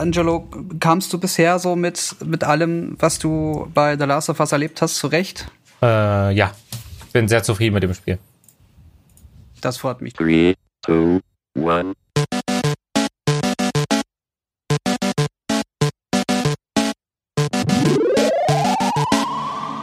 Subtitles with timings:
[0.00, 0.48] Angelo,
[0.80, 4.80] kamst du bisher so mit, mit allem, was du bei The Last of Us erlebt
[4.80, 5.46] hast, zurecht?
[5.82, 6.52] Äh, ja,
[7.12, 8.18] bin sehr zufrieden mit dem Spiel.
[9.60, 10.14] Das freut mich.
[10.14, 11.20] Three, two,
[11.54, 11.92] one.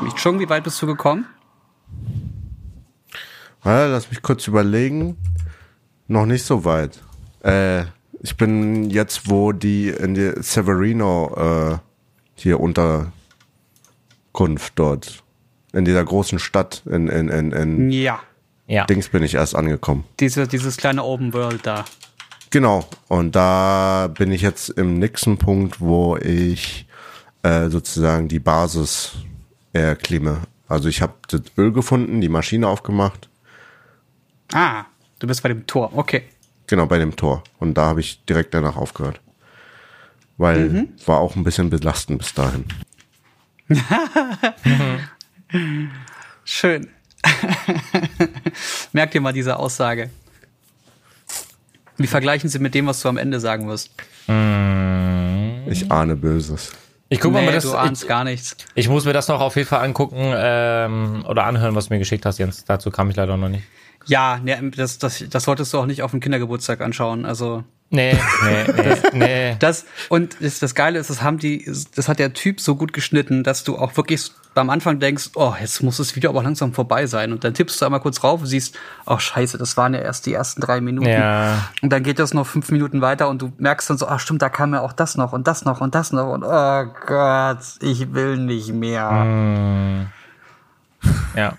[0.02, 1.28] Mich schon, wie weit bist du gekommen?
[3.64, 5.16] Ja, lass mich kurz überlegen.
[6.08, 7.04] Noch nicht so weit.
[7.44, 7.86] Äh,
[8.22, 11.78] ich bin jetzt, wo die in die Severino äh,
[12.36, 13.14] hier Unterkunft
[14.76, 15.24] dort.
[15.74, 18.20] In dieser großen Stadt in, in, in, in Ja.
[18.68, 18.86] Ja.
[18.86, 20.04] Dings bin ich erst angekommen.
[20.20, 21.86] Diese, dieses kleine Open World da.
[22.50, 22.86] Genau.
[23.08, 26.88] Und da bin ich jetzt im nächsten Punkt, wo ich
[27.44, 29.14] äh, sozusagen die Basis
[29.74, 30.42] erklimme.
[30.68, 33.30] Also ich habe das Öl gefunden, die Maschine aufgemacht.
[34.52, 34.86] Ah,
[35.20, 35.92] du bist bei dem Tor.
[35.96, 36.24] Okay.
[36.68, 37.44] Genau, bei dem Tor.
[37.60, 39.22] Und da habe ich direkt danach aufgehört.
[40.38, 42.66] Weil war auch ein bisschen belastend bis dahin.
[46.46, 46.88] Schön.
[48.92, 50.10] Merkt ihr mal diese Aussage.
[51.98, 53.90] Wie vergleichen sie mit dem, was du am Ende sagen wirst?
[55.70, 56.72] Ich ahne Böses.
[57.10, 58.58] Ich guck mal, nee, mir das, du ahnst ich, gar nichts.
[58.76, 62.00] ich muss mir das noch auf jeden Fall angucken ähm, oder anhören, was du mir
[62.00, 62.66] geschickt hast, Jens.
[62.66, 63.64] Dazu kam ich leider noch nicht.
[64.08, 67.26] Ja, nee, das, das, das solltest du auch nicht auf dem Kindergeburtstag anschauen.
[67.26, 69.56] Also Nee, nee, nee, nee.
[69.60, 72.92] das und das, das Geile ist, das haben die, das hat der Typ so gut
[72.92, 76.74] geschnitten, dass du auch wirklich am Anfang denkst, oh, jetzt muss das Video aber langsam
[76.74, 77.32] vorbei sein.
[77.32, 80.26] Und dann tippst du einmal kurz rauf und siehst, oh scheiße, das waren ja erst
[80.26, 81.10] die ersten drei Minuten.
[81.10, 81.70] Ja.
[81.82, 84.42] Und dann geht das noch fünf Minuten weiter und du merkst dann so, ach stimmt,
[84.42, 87.60] da kam ja auch das noch und das noch und das noch und oh Gott,
[87.82, 90.08] ich will nicht mehr.
[91.36, 91.58] Ja, ja.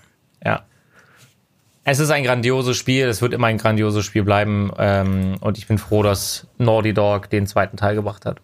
[1.83, 5.67] Es ist ein grandioses Spiel, es wird immer ein grandioses Spiel bleiben ähm, und ich
[5.67, 8.39] bin froh, dass Naughty Dog den zweiten Teil gebracht hat.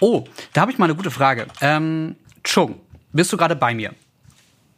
[0.00, 1.46] Oh, da habe ich mal eine gute Frage.
[1.60, 2.76] Ähm, Chung,
[3.12, 3.92] bist du gerade bei mir?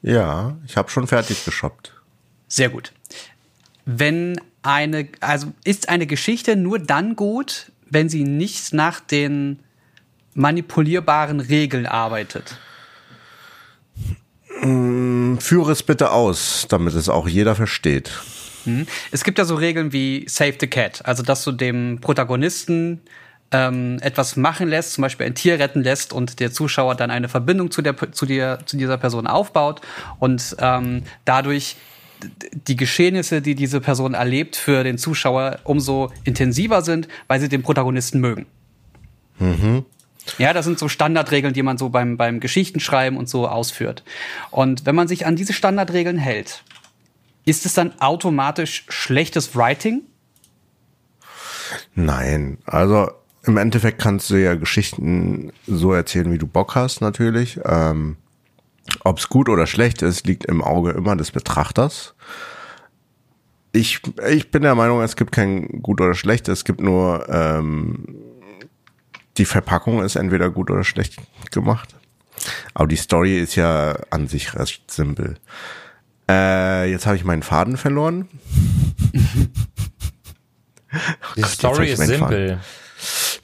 [0.03, 1.93] Ja, ich habe schon fertig geshoppt.
[2.49, 2.93] Sehr gut.
[3.85, 9.61] Wenn eine, also ist eine Geschichte nur dann gut, wenn sie nicht nach den
[10.35, 12.57] manipulierbaren Regeln arbeitet.
[14.61, 18.11] Führe es bitte aus, damit es auch jeder versteht.
[19.11, 23.01] Es gibt ja so Regeln wie Save the Cat, also dass du dem Protagonisten
[23.53, 27.29] ähm, etwas machen lässt, zum Beispiel ein Tier retten lässt und der Zuschauer dann eine
[27.29, 29.81] Verbindung zu der zu dir zu dieser Person aufbaut
[30.19, 31.77] und ähm, dadurch
[32.69, 37.63] die Geschehnisse, die diese Person erlebt, für den Zuschauer umso intensiver sind, weil sie den
[37.63, 38.47] Protagonisten mögen.
[40.39, 44.05] Ja, das sind so Standardregeln, die man so beim, beim Geschichtenschreiben und so ausführt.
[44.51, 46.63] Und wenn man sich an diese Standardregeln hält,
[47.45, 50.03] ist es dann automatisch schlechtes Writing?
[51.95, 53.11] Nein, also
[53.45, 57.59] im Endeffekt kannst du ja Geschichten so erzählen, wie du Bock hast, natürlich.
[57.65, 58.17] Ähm,
[59.05, 62.15] Ob es gut oder schlecht ist, liegt im Auge immer des Betrachters.
[63.73, 68.05] Ich, ich bin der Meinung, es gibt kein gut oder schlecht, es gibt nur ähm,
[69.37, 71.17] die Verpackung ist entweder gut oder schlecht
[71.51, 71.95] gemacht.
[72.75, 75.37] Aber die Story ist ja an sich recht simpel.
[76.29, 78.29] Äh, jetzt habe ich meinen Faden verloren.
[81.37, 82.59] Die Gott, jetzt Story ist simpel.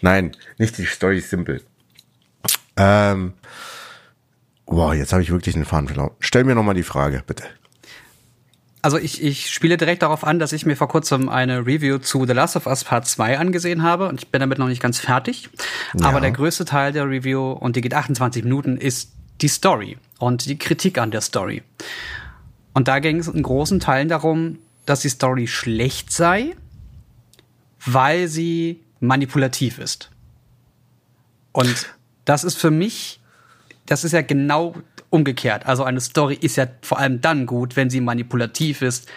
[0.01, 1.63] Nein, nicht die Story ist simpel.
[2.77, 3.35] Ähm,
[4.67, 6.11] boah, jetzt habe ich wirklich den Faden verloren.
[6.19, 7.45] Stell mir nochmal die Frage, bitte.
[8.83, 12.25] Also ich, ich spiele direkt darauf an, dass ich mir vor kurzem eine Review zu
[12.25, 15.01] The Last of Us Part 2 angesehen habe und ich bin damit noch nicht ganz
[15.01, 15.49] fertig.
[16.03, 20.47] Aber der größte Teil der Review, und die geht 28 Minuten, ist die Story und
[20.47, 21.63] die Kritik an der Story.
[22.75, 26.55] Und da ging es in großen Teilen darum, dass die Story schlecht sei,
[27.85, 30.11] weil sie manipulativ ist.
[31.53, 31.87] Und
[32.25, 33.21] das ist für mich,
[33.87, 34.75] das ist ja genau
[35.17, 35.67] umgekehrt.
[35.67, 39.09] Also eine Story ist ja vor allem dann gut, wenn sie manipulativ ist,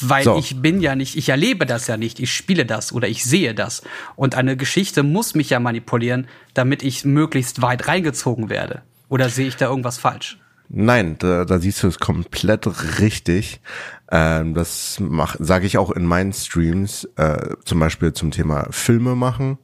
[0.00, 0.36] weil So.
[0.38, 3.54] ich bin ja nicht, ich erlebe das ja nicht, ich spiele das oder ich sehe
[3.54, 3.82] das.
[4.16, 8.82] Und eine Geschichte muss mich ja manipulieren, damit ich möglichst weit reingezogen werde.
[9.08, 10.38] Oder sehe ich da irgendwas falsch?
[10.68, 12.66] Nein, da, da siehst du es komplett
[13.00, 13.60] richtig.
[14.10, 15.00] Ähm, das
[15.38, 19.58] sage ich auch in meinen Streams, äh, zum Beispiel zum Thema Filme machen.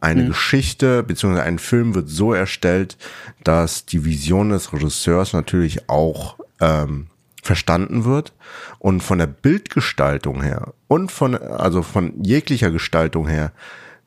[0.00, 2.96] Eine Geschichte beziehungsweise ein Film wird so erstellt,
[3.44, 7.08] dass die Vision des Regisseurs natürlich auch ähm,
[7.42, 8.32] verstanden wird
[8.78, 13.52] und von der Bildgestaltung her und von also von jeglicher Gestaltung her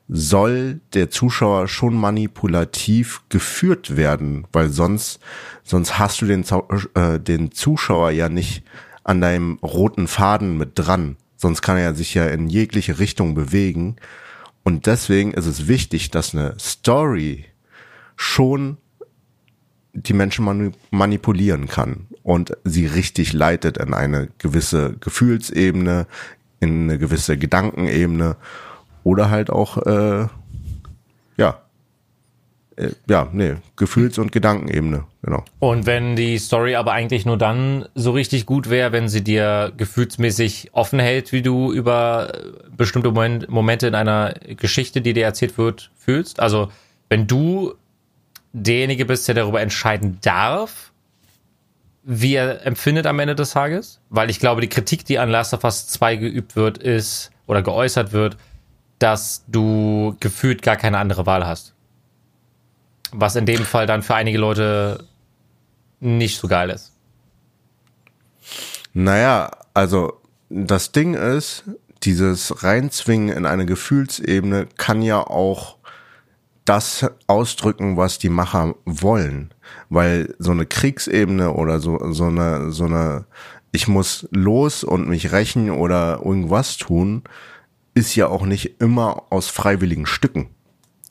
[0.07, 5.19] soll der Zuschauer schon manipulativ geführt werden, weil sonst
[5.63, 6.45] sonst hast du den
[6.95, 8.63] äh, den Zuschauer ja nicht
[9.03, 13.95] an deinem roten Faden mit dran, sonst kann er sich ja in jegliche Richtung bewegen
[14.63, 17.45] Und deswegen ist es wichtig, dass eine Story
[18.15, 18.77] schon
[19.93, 26.07] die Menschen mani manipulieren kann und sie richtig leitet in eine gewisse Gefühlsebene,
[26.59, 28.37] in eine gewisse Gedankenebene
[29.03, 30.27] oder halt auch, äh,
[32.75, 35.43] äh, ja, nee, Gefühls- und Gedankenebene, genau.
[35.59, 39.71] Und wenn die Story aber eigentlich nur dann so richtig gut wäre, wenn sie dir
[39.77, 45.25] gefühlsmäßig offen hält, wie du über äh, bestimmte Moment, Momente in einer Geschichte, die dir
[45.25, 46.39] erzählt wird, fühlst.
[46.39, 46.71] Also
[47.09, 47.73] wenn du
[48.53, 50.91] derjenige bist, der darüber entscheiden darf,
[52.03, 55.53] wie er empfindet am Ende des Tages, weil ich glaube, die Kritik, die an Last
[55.53, 58.37] of Us 2 geübt wird, ist oder geäußert wird,
[58.99, 61.72] dass du gefühlt gar keine andere Wahl hast.
[63.13, 65.07] Was in dem Fall dann für einige Leute
[65.99, 66.91] nicht so geil ist.
[68.93, 71.63] Naja, also das Ding ist,
[72.03, 75.77] dieses Reinzwingen in eine Gefühlsebene kann ja auch
[76.65, 79.53] das ausdrücken, was die Macher wollen.
[79.89, 83.25] Weil so eine Kriegsebene oder so, so eine, so eine,
[83.71, 87.23] ich muss los und mich rächen oder irgendwas tun,
[87.95, 90.49] ist ja auch nicht immer aus freiwilligen Stücken,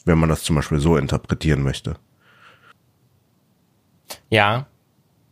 [0.05, 1.97] wenn man das zum Beispiel so interpretieren möchte.
[4.31, 4.67] Ja.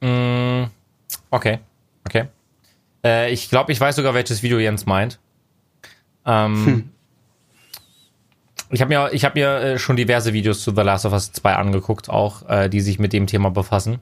[0.00, 0.64] Mm,
[1.30, 1.60] okay.
[2.06, 2.28] Okay.
[3.04, 5.18] Äh, ich glaube, ich weiß sogar, welches Video Jens meint.
[6.26, 6.90] Ähm, hm.
[8.72, 11.32] Ich habe mir, ich hab mir äh, schon diverse Videos zu The Last of Us
[11.32, 13.98] 2 angeguckt, auch, äh, die sich mit dem Thema befassen.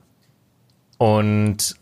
[0.99, 1.75] Und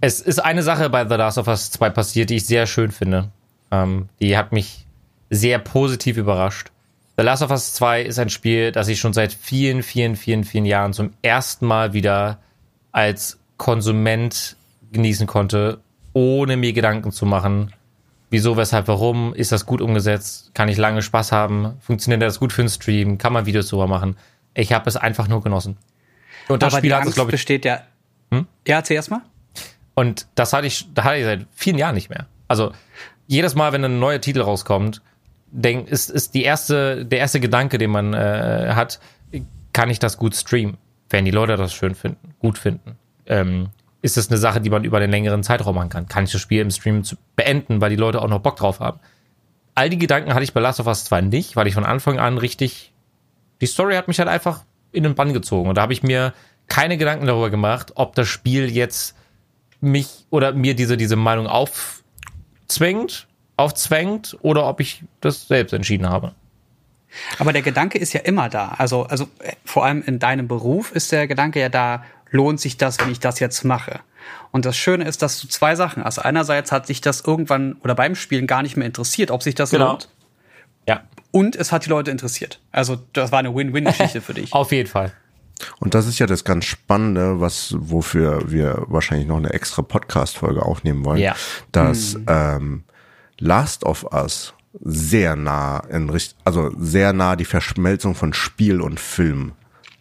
[0.00, 2.90] es ist eine Sache bei The Last of Us 2 passiert, die ich sehr schön
[2.90, 3.30] finde.
[3.70, 4.86] Ähm, die hat mich
[5.30, 6.70] sehr positiv überrascht.
[7.18, 10.44] The Last of Us 2 ist ein Spiel, das ich schon seit vielen, vielen, vielen,
[10.44, 12.38] vielen Jahren zum ersten Mal wieder
[12.92, 14.56] als Konsument
[14.92, 15.80] genießen konnte,
[16.12, 17.74] ohne mir Gedanken zu machen,
[18.30, 22.52] wieso, weshalb, warum, ist das gut umgesetzt, kann ich lange Spaß haben, funktioniert das gut
[22.52, 24.16] für einen Stream, kann man Videos drüber machen.
[24.54, 25.76] Ich habe es einfach nur genossen.
[26.46, 27.80] Und das Aber Spiel die Angst glaube ich, besteht ja.
[28.32, 28.46] Hm?
[28.64, 29.22] Ja, erzähl erst mal.
[29.94, 32.26] Und das hatte ich, da hatte ich seit vielen Jahren nicht mehr.
[32.46, 32.70] Also
[33.26, 35.02] jedes Mal, wenn ein neuer Titel rauskommt,
[35.50, 39.00] denk, ist, ist die erste, der erste Gedanke, den man äh, hat,
[39.72, 40.76] kann ich das gut streamen,
[41.10, 42.96] wenn die Leute das schön finden, gut finden.
[43.26, 43.68] Ähm,
[44.02, 46.08] ist das eine Sache, die man über einen längeren Zeitraum machen kann?
[46.08, 47.02] Kann ich das Spiel im Stream
[47.36, 49.00] beenden, weil die Leute auch noch Bock drauf haben?
[49.74, 52.18] All die Gedanken hatte ich bei Last of Us 2 nicht, weil ich von Anfang
[52.18, 52.92] an richtig,
[53.60, 56.32] die Story hat mich halt einfach in den Bann gezogen und da habe ich mir
[56.66, 59.14] keine Gedanken darüber gemacht, ob das Spiel jetzt
[59.80, 63.27] mich oder mir diese, diese Meinung aufzwängt,
[63.58, 66.32] aufzwängt oder ob ich das selbst entschieden habe.
[67.38, 68.74] Aber der Gedanke ist ja immer da.
[68.78, 72.76] Also, also äh, vor allem in deinem Beruf ist der Gedanke ja da, lohnt sich
[72.76, 74.00] das, wenn ich das jetzt mache?
[74.50, 76.18] Und das Schöne ist, dass du zwei Sachen hast.
[76.18, 79.70] Einerseits hat sich das irgendwann oder beim Spielen gar nicht mehr interessiert, ob sich das
[79.70, 79.90] genau.
[79.92, 80.08] lohnt.
[80.86, 81.02] Ja.
[81.30, 82.60] Und es hat die Leute interessiert.
[82.72, 84.52] Also das war eine Win-Win-Geschichte für dich.
[84.52, 85.12] Auf jeden Fall.
[85.80, 90.62] Und das ist ja das ganz Spannende, was wofür wir wahrscheinlich noch eine extra Podcast-Folge
[90.62, 91.34] aufnehmen wollen, ja.
[91.72, 92.26] dass hm.
[92.28, 92.84] ähm,
[93.38, 99.00] Last of Us sehr nah in Richt also sehr nah die Verschmelzung von Spiel und
[99.00, 99.52] Film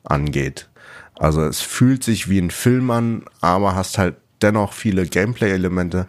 [0.04, 0.70] angeht.
[1.20, 6.08] Also es fühlt sich wie ein Film an, aber hast halt dennoch viele Gameplay-Elemente,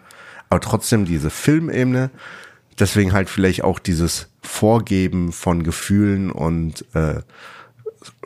[0.50, 2.10] aber trotzdem diese Filmebene.
[2.78, 7.22] Deswegen halt vielleicht auch dieses Vorgeben von Gefühlen und äh,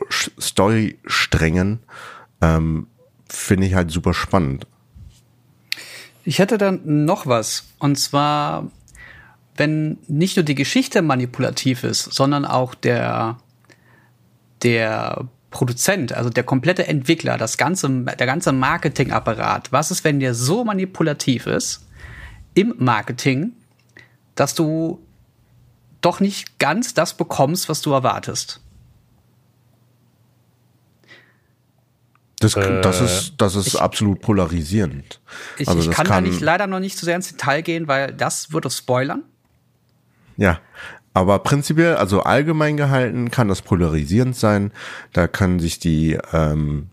[0.09, 1.79] Storysträngen
[2.41, 2.87] ähm,
[3.27, 4.67] finde ich halt super spannend.
[6.25, 7.65] Ich hätte dann noch was.
[7.79, 8.69] Und zwar,
[9.55, 13.37] wenn nicht nur die Geschichte manipulativ ist, sondern auch der,
[14.63, 20.33] der Produzent, also der komplette Entwickler, das ganze, der ganze Marketingapparat, was ist, wenn der
[20.33, 21.85] so manipulativ ist
[22.55, 23.53] im Marketing,
[24.35, 24.99] dass du
[26.01, 28.59] doch nicht ganz das bekommst, was du erwartest?
[32.39, 35.21] Das, das ist, das ist ich, absolut polarisierend.
[35.57, 37.87] Ich, also ich kann, kann da nicht, leider noch nicht zu sehr ins Detail gehen,
[37.87, 39.23] weil das würde spoilern.
[40.37, 40.59] Ja,
[41.13, 44.71] aber prinzipiell, also allgemein gehalten, kann das polarisierend sein.
[45.11, 46.89] Da können sich die ähm,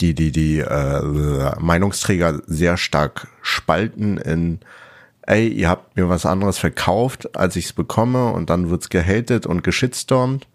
[0.00, 4.60] die die die äh, Meinungsträger sehr stark spalten in
[5.22, 9.44] ey, ihr habt mir was anderes verkauft, als ich es bekomme und dann wird's gehatet
[9.44, 10.46] und geschitstormt.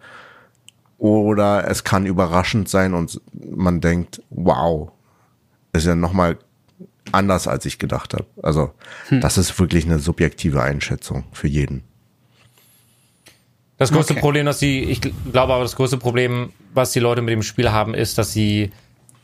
[0.98, 4.92] Oder es kann überraschend sein und man denkt, wow,
[5.74, 6.38] ist ja nochmal
[7.14, 8.26] anders, als ich gedacht habe.
[8.42, 8.74] Also
[9.08, 9.22] hm.
[9.22, 11.84] das ist wirklich eine subjektive Einschätzung für jeden.
[13.78, 14.22] Das größte okay.
[14.22, 17.72] Problem, dass sie, ich glaube aber, das größte Problem, was die Leute mit dem Spiel
[17.72, 18.72] haben, ist, dass sie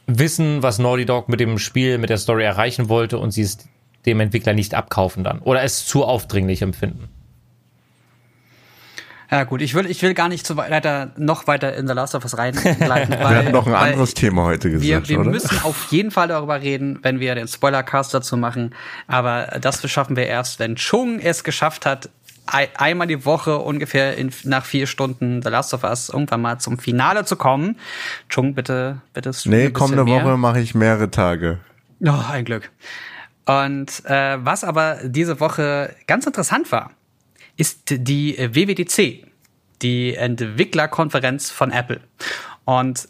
[0.07, 3.59] wissen, was Naughty Dog mit dem Spiel, mit der Story erreichen wollte und sie es
[4.07, 7.09] dem Entwickler nicht abkaufen dann oder es zu aufdringlich empfinden.
[9.29, 12.15] Ja gut, ich will, ich will gar nicht zu weiter, noch weiter in The Last
[12.15, 12.79] of Us reinbleiben.
[13.19, 15.31] wir hatten noch ein anderes Thema heute gesagt, wir, wir oder?
[15.31, 18.73] müssen auf jeden Fall darüber reden, wenn wir den Spoilercast dazu machen.
[19.07, 22.09] Aber das schaffen wir erst, wenn Chung es geschafft hat,
[22.45, 26.59] ei- einmal die Woche ungefähr in, nach vier Stunden The Last of Us irgendwann mal
[26.59, 27.77] zum Finale zu kommen.
[28.29, 29.31] Chung, bitte, bitte.
[29.43, 30.23] Nee, kommende mehr.
[30.23, 31.59] Woche mache ich mehrere Tage.
[32.05, 32.69] Oh, ein Glück.
[33.45, 36.91] Und äh, was aber diese Woche ganz interessant war,
[37.57, 39.27] ist die äh, WWDC,
[39.81, 41.99] die Entwicklerkonferenz von Apple.
[42.65, 43.07] Und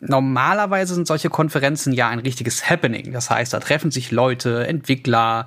[0.00, 3.12] normalerweise sind solche Konferenzen ja ein richtiges Happening.
[3.12, 5.46] Das heißt, da treffen sich Leute, Entwickler,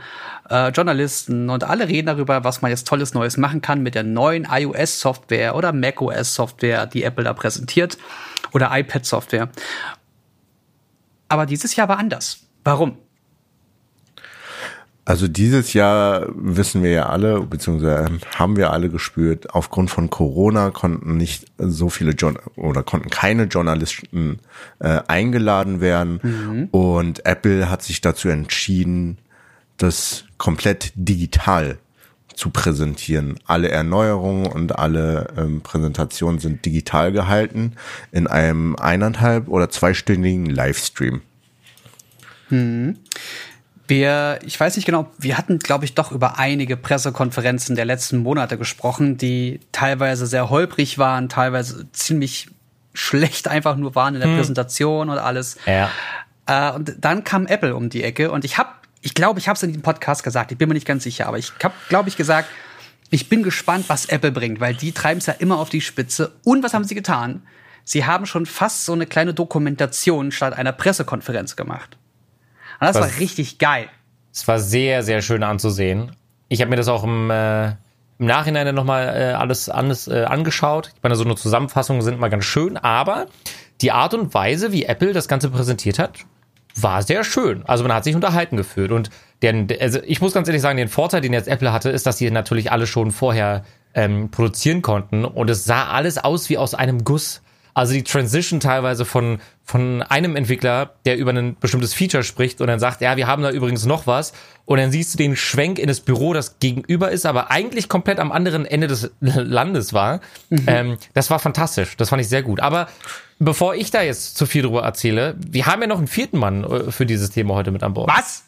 [0.49, 4.03] äh, Journalisten und alle reden darüber, was man jetzt tolles Neues machen kann mit der
[4.03, 7.97] neuen iOS-Software oder macOS-Software, die Apple da präsentiert
[8.53, 9.49] oder iPad-Software.
[11.27, 12.39] Aber dieses Jahr war anders.
[12.63, 12.97] Warum?
[15.07, 20.71] Also dieses Jahr wissen wir ja alle, beziehungsweise haben wir alle gespürt, aufgrund von Corona
[20.71, 24.39] konnten nicht so viele John oder konnten keine Journalisten
[24.79, 26.19] äh, eingeladen werden.
[26.71, 29.19] Und Apple hat sich dazu entschieden,
[29.77, 31.77] das komplett digital
[32.33, 33.39] zu präsentieren.
[33.45, 37.73] Alle Erneuerungen und alle ähm, Präsentationen sind digital gehalten
[38.11, 41.21] in einem eineinhalb oder zweistündigen Livestream.
[43.87, 48.17] Wir, ich weiß nicht genau, wir hatten, glaube ich, doch über einige Pressekonferenzen der letzten
[48.17, 52.49] Monate gesprochen, die teilweise sehr holprig waren, teilweise ziemlich
[52.93, 55.57] schlecht einfach nur waren in der Präsentation und alles.
[55.65, 55.89] Ja.
[56.47, 58.69] Äh, und dann kam Apple um die Ecke und ich habe,
[59.01, 61.27] ich glaube, ich habe es in diesem Podcast gesagt, ich bin mir nicht ganz sicher,
[61.27, 62.49] aber ich habe, glaube ich, gesagt,
[63.11, 66.31] ich bin gespannt, was Apple bringt, weil die treiben es ja immer auf die Spitze.
[66.43, 67.43] Und was haben sie getan?
[67.83, 71.97] Sie haben schon fast so eine kleine Dokumentation statt einer Pressekonferenz gemacht.
[72.79, 73.87] Und das Was- war richtig geil.
[74.33, 76.11] Es war sehr, sehr schön anzusehen.
[76.49, 80.23] Ich habe mir das auch im, äh, im Nachhinein dann nochmal äh, alles, alles äh,
[80.25, 80.91] angeschaut.
[80.95, 83.27] Ich meine, so eine Zusammenfassung sind mal ganz schön, aber
[83.81, 86.19] die Art und Weise, wie Apple das Ganze präsentiert hat,
[86.75, 87.63] war sehr schön.
[87.65, 88.91] Also man hat sich unterhalten gefühlt.
[88.91, 89.09] Und
[89.41, 92.17] der, also ich muss ganz ehrlich sagen, den Vorteil, den jetzt Apple hatte, ist, dass
[92.17, 93.63] sie natürlich alle schon vorher
[93.93, 95.23] ähm, produzieren konnten.
[95.23, 97.41] Und es sah alles aus wie aus einem Guss.
[97.75, 102.67] Also die Transition teilweise von, von einem Entwickler, der über ein bestimmtes Feature spricht und
[102.67, 104.31] dann sagt, ja, wir haben da übrigens noch was.
[104.63, 108.19] Und dann siehst du den Schwenk in das Büro, das gegenüber ist, aber eigentlich komplett
[108.19, 110.21] am anderen Ende des Landes war.
[110.67, 111.97] Ähm, das war fantastisch.
[111.97, 112.61] Das fand ich sehr gut.
[112.61, 112.87] Aber
[113.39, 116.63] bevor ich da jetzt zu viel drüber erzähle, wir haben ja noch einen vierten Mann
[116.63, 118.09] äh, für dieses Thema heute mit an Bord.
[118.09, 118.45] Was?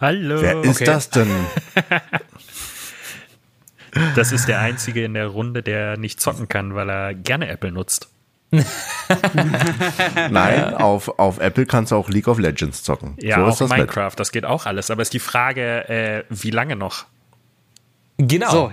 [0.00, 0.42] Hallo.
[0.42, 0.84] Wer ist okay.
[0.86, 1.30] das denn?
[4.14, 7.72] Das ist der Einzige in der Runde, der nicht zocken kann, weil er gerne Apple
[7.72, 8.08] nutzt.
[10.30, 13.14] Nein, auf, auf Apple kannst du auch League of Legends zocken.
[13.20, 13.70] Ja, so auch ist das.
[13.70, 14.90] Minecraft, das geht auch alles.
[14.90, 17.06] Aber ist die Frage, äh, wie lange noch?
[18.18, 18.50] Genau.
[18.50, 18.72] So,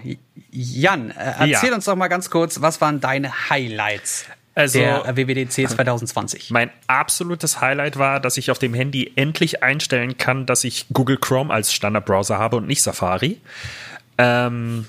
[0.52, 1.76] Jan, äh, erzähl Ja.
[1.76, 6.52] uns doch mal ganz kurz, was waren deine Highlights Also- der WWDC 2020?
[6.52, 11.18] Mein absolutes Highlight war, dass ich auf dem Handy endlich einstellen kann, dass ich Google
[11.18, 13.40] Chrome als Standardbrowser habe und nicht Safari.
[14.18, 14.88] Ähm,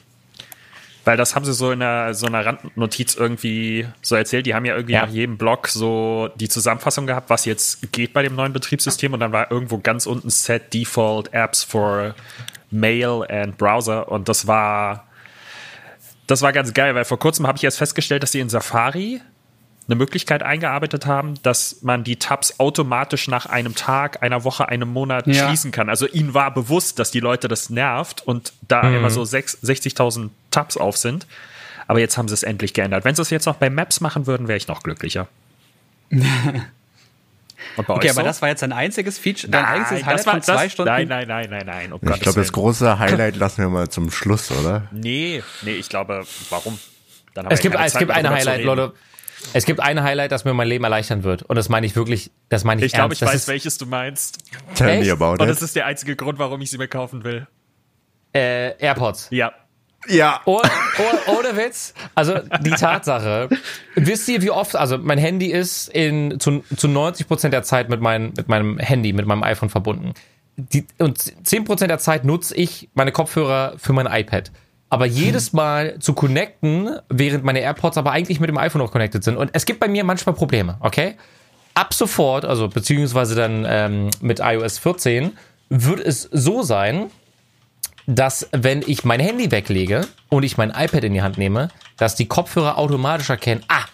[1.09, 4.45] weil das haben sie so in einer, so einer Randnotiz irgendwie so erzählt.
[4.45, 5.07] Die haben ja irgendwie Ja.
[5.07, 9.15] nach jedem Blog so die Zusammenfassung gehabt, was jetzt geht bei dem neuen Betriebssystem.
[9.15, 12.15] Und dann war irgendwo ganz unten Set Default Apps for
[12.71, 14.13] Mail and Browser.
[14.13, 15.07] Und das war,
[16.27, 19.23] das war ganz geil, weil vor kurzem habe ich erst festgestellt, dass sie in Safari
[19.89, 24.89] eine Möglichkeit eingearbeitet haben, dass man die Tabs automatisch nach einem Tag, einer Woche, einem
[24.93, 25.47] Monat Ja.
[25.47, 25.89] schließen kann.
[25.89, 30.31] Also ihnen war bewusst, dass die Leute das nervt und da immer so sechs- 60.000
[30.51, 31.27] Tabs auf sind.
[31.87, 33.07] Aber jetzt haben sie es endlich geändert.
[33.07, 35.27] Wenn sie es jetzt noch bei Maps machen würden, wäre ich noch glücklicher.
[37.77, 38.23] Okay, aber so?
[38.23, 40.91] das war jetzt ein einziges Feature, dein einziges Highlight das war, von zwei das, Stunden?
[40.93, 41.93] Nein, nein, nein, nein, nein.
[41.93, 44.85] Um Ich glaube, das große Highlight lassen wir mal zum Schluss, oder?
[44.93, 46.79] Nee, nee, ich glaube, warum?
[47.35, 48.63] Dann haben Es wir gibt, es gibt eine Highlight.
[48.65, 48.93] Leute.
[49.53, 51.43] Es gibt eine Highlight, das mir mein Leben erleichtern wird.
[51.43, 53.79] Und das meine ich wirklich, das meine ich, Ich glaube, ich das weiß, ist, welches
[53.79, 54.39] du meinst.
[54.75, 55.07] Tell Echt?
[55.07, 55.49] me about Und it.
[55.49, 57.47] das ist der einzige Grund, warum ich sie mir kaufen will.
[58.35, 59.29] äh, AirPods.
[59.31, 59.53] Ja.
[60.09, 60.41] ja.
[60.45, 60.61] Oh,
[60.99, 61.95] oh, ohne Witz.
[62.15, 63.49] Also die Tatsache.
[63.95, 67.89] Wisst ihr, wie oft, also mein Handy ist in, zu, zu 90 Prozent der Zeit
[67.89, 70.13] mit, mein, mit meinem Handy, mit meinem iPhone verbunden.
[70.57, 74.51] Die, und 10 Prozent der Zeit nutze ich meine Kopfhörer für mein iPad.
[74.91, 79.23] Aber jedes Mal zu connecten, während meine AirPods aber eigentlich mit dem iPhone noch connected
[79.23, 79.37] sind.
[79.37, 81.17] Und es gibt bei mir manchmal Probleme, okay?
[81.75, 85.37] Ab sofort, also beziehungsweise dann ähm, mit iOS 14,
[85.69, 87.11] wird es so sein,
[88.07, 91.69] dass wenn ich mein Handy weglege und ich mein iPad in die Hand nehme,
[91.99, 93.85] dass die Kopfhörer automatisch erkennen, ah,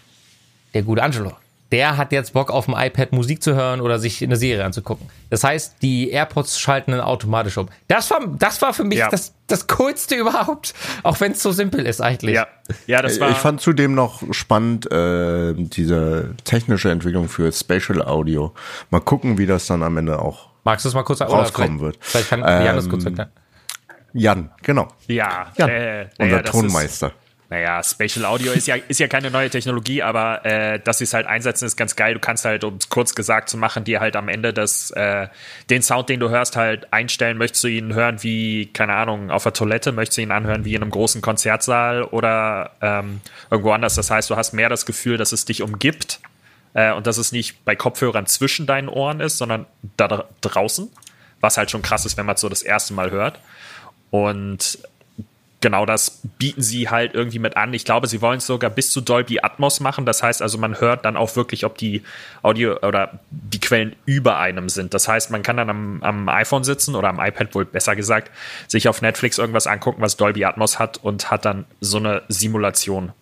[0.72, 1.32] der gute Angelo,
[1.72, 5.08] der hat jetzt Bock auf dem iPad Musik zu hören oder sich eine Serie anzugucken.
[5.30, 7.68] Das heißt, die AirPods schalten dann automatisch um.
[7.88, 9.08] Das war, das war für mich Ja.
[9.08, 10.74] das, das Coolste überhaupt.
[11.02, 12.36] Auch wenn es so simpel ist eigentlich.
[12.36, 12.46] Ja,
[12.86, 13.30] ja das war.
[13.30, 18.52] Ich fand zudem noch spannend äh, diese technische Entwicklung für Spatial Audio.
[18.90, 21.78] Mal gucken, wie das dann am Ende auch Magst du es mal kurz oder Rauskommen
[21.78, 21.98] vielleicht- wird.
[22.00, 23.30] Vielleicht kann Jan das Ähm, kurz erklären.
[24.16, 27.08] Jan, genau, ja, Jan, äh, unser das Tonmeister.
[27.08, 27.14] Ist,
[27.50, 31.12] naja, Spatial Audio ist ja, ist ja keine neue Technologie, aber äh, dass sie es
[31.12, 32.14] halt einsetzen, ist ganz geil.
[32.14, 35.28] Du kannst halt, um es kurz gesagt zu machen, dir halt am Ende das, äh,
[35.68, 37.36] den Sound, den du hörst, halt einstellen.
[37.36, 39.92] Möchtest du ihn hören wie, keine Ahnung, auf der Toilette?
[39.92, 43.20] Möchtest du ihn anhören wie in einem großen Konzertsaal oder ähm,
[43.50, 43.94] irgendwo anders?
[43.94, 46.20] Das heißt, du hast mehr das Gefühl, dass es dich umgibt
[46.72, 50.90] äh, und dass es nicht bei Kopfhörern zwischen deinen Ohren ist, sondern da dra- draußen,
[51.40, 53.38] was halt schon krass ist, wenn man es so das erste Mal hört.
[54.10, 54.78] Und
[55.64, 57.72] genau das bieten sie halt irgendwie mit an.
[57.72, 60.04] Ich glaube, sie wollen es sogar bis zu Dolby Atmos machen.
[60.04, 62.02] Das heißt also, man hört dann auch wirklich, ob die
[62.42, 64.92] Audio oder die Quellen über einem sind.
[64.92, 68.30] Das heißt, man kann dann am, am iPhone sitzen oder am iPad wohl besser gesagt,
[68.68, 73.12] sich auf Netflix irgendwas angucken, was Dolby Atmos hat und hat dann so eine Simulation.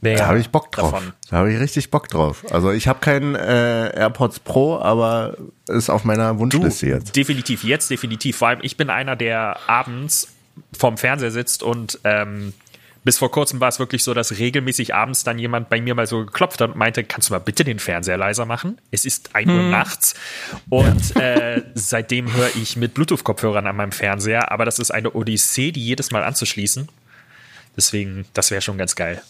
[0.00, 0.92] Da habe ich Bock drauf.
[0.92, 1.12] davon.
[1.30, 2.44] Da habe ich richtig Bock drauf.
[2.50, 5.36] Also ich habe keinen äh, AirPods Pro, aber
[5.68, 7.14] ist auf meiner Wunschliste jetzt.
[7.16, 8.38] Definitiv, jetzt definitiv.
[8.38, 10.33] Vor allem, ich bin einer, der abends
[10.76, 12.52] vorm Fernseher sitzt und ähm,
[13.04, 16.06] bis vor kurzem war es wirklich so, dass regelmäßig abends dann jemand bei mir mal
[16.06, 18.78] so geklopft hat und meinte, kannst du mal bitte den Fernseher leiser machen?
[18.90, 20.14] Es ist 1 Uhr nachts
[20.70, 25.70] und äh, seitdem höre ich mit Bluetooth-Kopfhörern an meinem Fernseher, aber das ist eine Odyssee,
[25.70, 26.88] die jedes Mal anzuschließen.
[27.76, 29.20] Deswegen, das wäre schon ganz geil.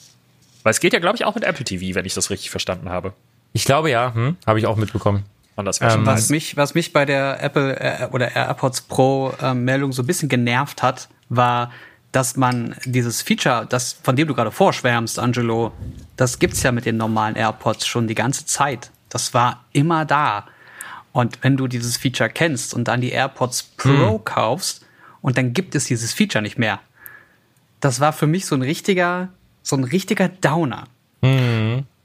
[0.62, 2.88] Weil es geht ja, glaube ich, auch mit Apple TV, wenn ich das richtig verstanden
[2.88, 3.12] habe.
[3.52, 5.24] Ich glaube ja, hm, habe ich auch mitbekommen.
[5.56, 8.82] Und das wäre schon Ähm, Was mich, was mich bei der Apple äh, oder AirPods
[8.82, 11.72] Pro ähm, Meldung so ein bisschen genervt hat, war,
[12.12, 15.72] dass man dieses Feature, das von dem du gerade vorschwärmst, Angelo,
[16.16, 18.90] das gibt's ja mit den normalen AirPods schon die ganze Zeit.
[19.08, 20.46] Das war immer da.
[21.12, 24.84] Und wenn du dieses Feature kennst und dann die AirPods Pro kaufst
[25.22, 26.80] und dann gibt es dieses Feature nicht mehr.
[27.80, 29.28] Das war für mich so ein richtiger,
[29.62, 30.84] so ein richtiger Downer.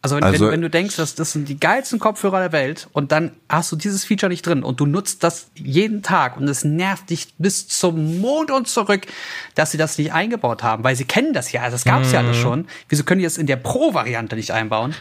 [0.02, 2.88] Also, wenn, Also- wenn, wenn du denkst, dass das sind die geilsten Kopfhörer der Welt
[2.94, 6.48] und dann hast du dieses Feature nicht drin und du nutzt das jeden Tag und
[6.48, 9.08] es nervt dich bis zum Mond und zurück,
[9.56, 12.38] dass sie das nicht eingebaut haben, weil sie kennen das ja, das gab's ja alles
[12.38, 12.66] schon.
[12.88, 14.96] Wieso können die das in der Pro-Variante nicht einbauen?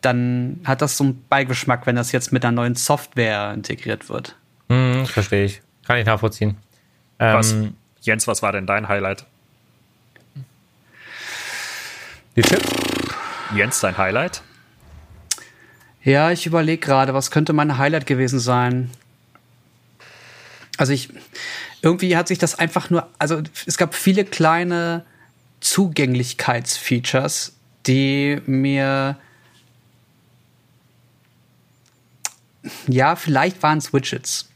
[0.00, 4.34] Dann hat das so einen Beigeschmack, wenn das jetzt mit einer neuen Software integriert wird.
[4.70, 5.60] Hm, verstehe ich.
[5.86, 6.56] Kann ich nachvollziehen.
[7.18, 7.54] Ähm, Was,
[8.00, 9.26] Jens, was war denn dein Highlight?
[12.36, 12.70] Die Chips?
[13.54, 14.42] Jens, dein Highlight?
[16.02, 18.90] Ja, ich überlege gerade, was könnte mein Highlight gewesen sein?
[20.76, 21.10] Also ich,
[21.82, 25.04] irgendwie hat sich das einfach nur, also es gab viele kleine
[25.60, 27.52] Zugänglichkeitsfeatures,
[27.86, 29.16] die mir,
[32.86, 34.49] ja, vielleicht waren es Widgets.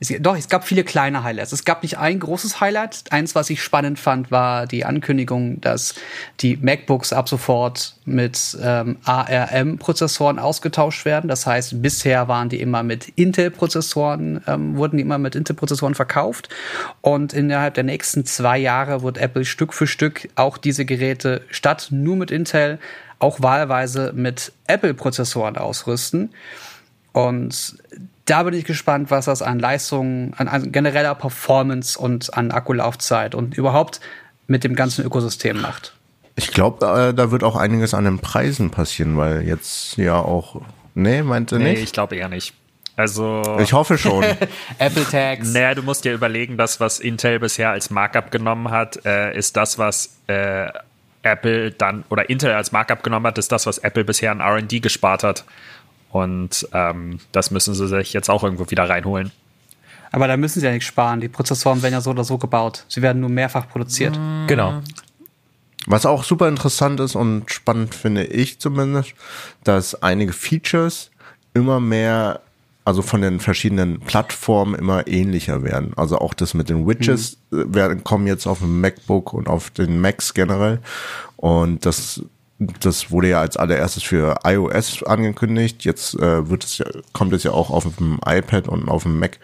[0.00, 1.52] Es, doch, es gab viele kleine Highlights.
[1.52, 3.04] Es gab nicht ein großes Highlight.
[3.10, 5.94] Eins, was ich spannend fand, war die Ankündigung, dass
[6.40, 11.28] die MacBooks ab sofort mit ähm, ARM-Prozessoren ausgetauscht werden.
[11.28, 16.48] Das heißt, bisher waren die immer mit Intel-Prozessoren, ähm, wurden die immer mit Intel-Prozessoren verkauft.
[17.02, 21.88] Und innerhalb der nächsten zwei Jahre wird Apple Stück für Stück auch diese Geräte statt
[21.90, 22.78] nur mit Intel
[23.18, 26.30] auch wahlweise mit Apple-Prozessoren ausrüsten.
[27.12, 27.76] Und
[28.30, 33.34] da bin ich gespannt, was das an Leistung, an, an genereller Performance und an Akkulaufzeit
[33.34, 34.00] und überhaupt
[34.46, 35.94] mit dem ganzen Ökosystem macht.
[36.36, 40.62] Ich glaube, äh, da wird auch einiges an den Preisen passieren, weil jetzt ja auch.
[40.94, 41.82] Nee, meinte Nee, nicht?
[41.82, 42.54] ich glaube eher nicht.
[42.96, 44.24] Also, Ich hoffe schon.
[44.78, 45.52] Apple Tags.
[45.52, 49.56] naja, du musst dir überlegen, das, was Intel bisher als Markup genommen hat, äh, ist
[49.56, 50.68] das, was äh,
[51.22, 54.82] Apple dann, oder Intel als Markup genommen hat, ist das, was Apple bisher an RD
[54.82, 55.44] gespart hat.
[56.12, 59.30] Und ähm, das müssen sie sich jetzt auch irgendwo wieder reinholen.
[60.12, 61.20] Aber da müssen sie ja nicht sparen.
[61.20, 62.84] Die Prozessoren werden ja so oder so gebaut.
[62.88, 64.18] Sie werden nur mehrfach produziert.
[64.48, 64.82] Genau.
[65.86, 69.14] Was auch super interessant ist und spannend finde ich zumindest,
[69.64, 71.10] dass einige Features
[71.54, 72.40] immer mehr,
[72.84, 75.92] also von den verschiedenen Plattformen immer ähnlicher werden.
[75.96, 79.70] Also auch das mit den Widgets äh, werden, kommen jetzt auf dem MacBook und auf
[79.70, 80.80] den Macs generell.
[81.36, 82.22] Und das,
[82.80, 85.84] das wurde ja als allererstes für iOS angekündigt.
[85.84, 89.18] Jetzt äh, wird es ja, kommt es ja auch auf dem iPad und auf dem
[89.18, 89.38] Mac.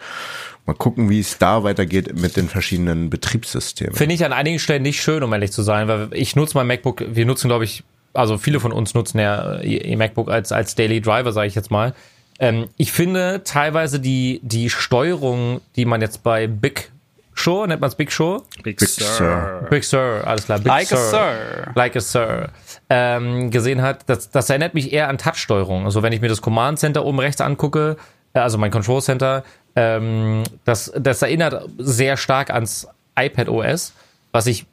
[0.65, 3.95] Mal gucken, wie es da weitergeht mit den verschiedenen Betriebssystemen.
[3.95, 6.67] Finde ich an einigen Stellen nicht schön, um ehrlich zu sein, weil ich nutze mein
[6.67, 10.75] MacBook, wir nutzen, glaube ich, also viele von uns nutzen ja ihr MacBook als, als
[10.75, 11.93] Daily Driver, sage ich jetzt mal.
[12.39, 16.91] Ähm, ich finde teilweise die, die Steuerung, die man jetzt bei Big
[17.33, 18.43] Show, nennt man es Big Show?
[18.63, 19.07] Big, Big Sur.
[19.07, 19.67] Sur.
[19.69, 20.57] Big Sir, alles klar.
[20.57, 21.71] Big Like a Sir.
[21.75, 22.49] Like a Sir.
[22.89, 25.85] Ähm, gesehen hat, das, das erinnert mich eher an Touch-Steuerung.
[25.85, 27.97] Also wenn ich mir das Command Center oben rechts angucke,
[28.33, 29.43] äh, also mein Control Center,
[29.75, 32.87] ähm, das, das erinnert sehr stark ans
[33.19, 33.93] iPad OS,
[34.31, 34.65] was ich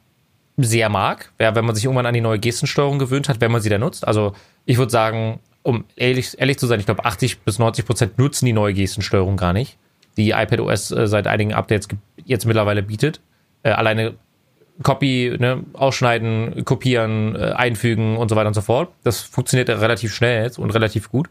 [0.57, 3.61] sehr mag, ja, wenn man sich irgendwann an die neue Gestensteuerung gewöhnt hat, wenn man
[3.61, 4.07] sie da nutzt.
[4.07, 4.33] Also
[4.65, 8.45] ich würde sagen, um ehrlich, ehrlich zu sein, ich glaube 80 bis 90 Prozent nutzen
[8.45, 9.77] die neue Gestensteuerung gar nicht,
[10.15, 11.89] die iPad OS äh, seit einigen Updates
[12.23, 13.19] jetzt mittlerweile bietet.
[13.63, 14.13] Äh, alleine
[14.83, 18.89] Copy, ne, ausschneiden, kopieren, äh, einfügen und so weiter und so fort.
[19.03, 21.29] Das funktioniert relativ schnell jetzt und relativ gut.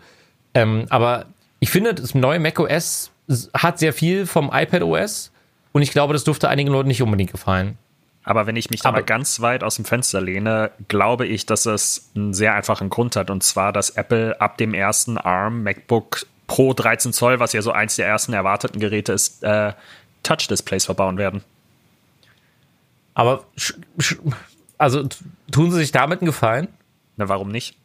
[0.55, 1.27] Ähm, aber
[1.61, 3.11] ich finde, das neue macOS
[3.55, 5.33] hat sehr viel vom iPad OS
[5.73, 7.79] und ich glaube, das dürfte einigen Leuten nicht unbedingt gefallen.
[8.25, 11.67] Aber wenn ich mich da mal ganz weit aus dem Fenster lehne, glaube ich, dass
[11.67, 13.31] es einen sehr einfachen Grund hat.
[13.31, 17.73] Und zwar, dass Apple ab dem ersten ARM MacBook Pro 13 Zoll, was ja so
[17.73, 19.73] eins der ersten erwarteten Geräte ist, äh,
[20.23, 21.43] Touch-Displays verbauen werden.
[23.15, 23.47] Aber
[24.77, 25.09] also
[25.51, 26.69] tun sie sich damit einen Gefallen?
[27.17, 27.77] Na, warum nicht?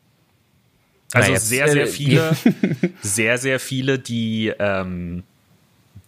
[1.13, 2.35] Also Na, sehr, sehr äh, viele,
[3.01, 5.23] sehr, sehr viele, die ähm,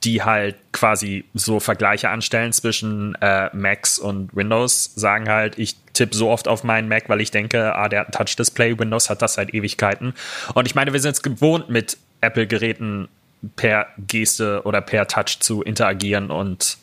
[0.04, 6.16] die halt quasi so Vergleiche anstellen zwischen äh, Macs und Windows, sagen halt, ich tippe
[6.16, 9.22] so oft auf meinen Mac, weil ich denke, ah, der hat ein Touch-Display, Windows hat
[9.22, 10.14] das seit Ewigkeiten.
[10.56, 13.10] Und ich meine, wir sind es gewohnt, mit Apple-Geräten
[13.56, 16.78] per Geste oder per Touch zu interagieren und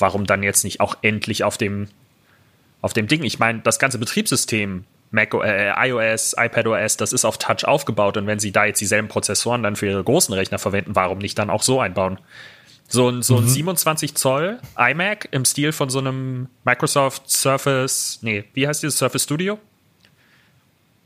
[0.00, 1.88] warum dann jetzt nicht auch endlich auf dem,
[2.80, 3.22] auf dem Ding?
[3.24, 8.26] Ich meine, das ganze Betriebssystem Mac, äh, iOS, iPadOS, das ist auf Touch aufgebaut und
[8.26, 11.50] wenn sie da jetzt dieselben Prozessoren dann für ihre großen Rechner verwenden, warum nicht dann
[11.50, 12.18] auch so einbauen?
[12.86, 13.48] So ein, so ein mhm.
[13.48, 19.24] 27 Zoll iMac im Stil von so einem Microsoft Surface, nee, wie heißt dieses Surface
[19.24, 19.58] Studio?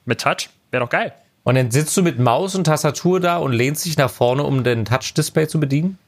[0.05, 0.51] Mit Touch?
[0.71, 1.15] Wäre doch geil.
[1.45, 4.65] Und dann sitzt du mit Maus und Tastatur da und lehnst dich nach vorne, um
[4.65, 5.99] den Touch-Display zu bedienen?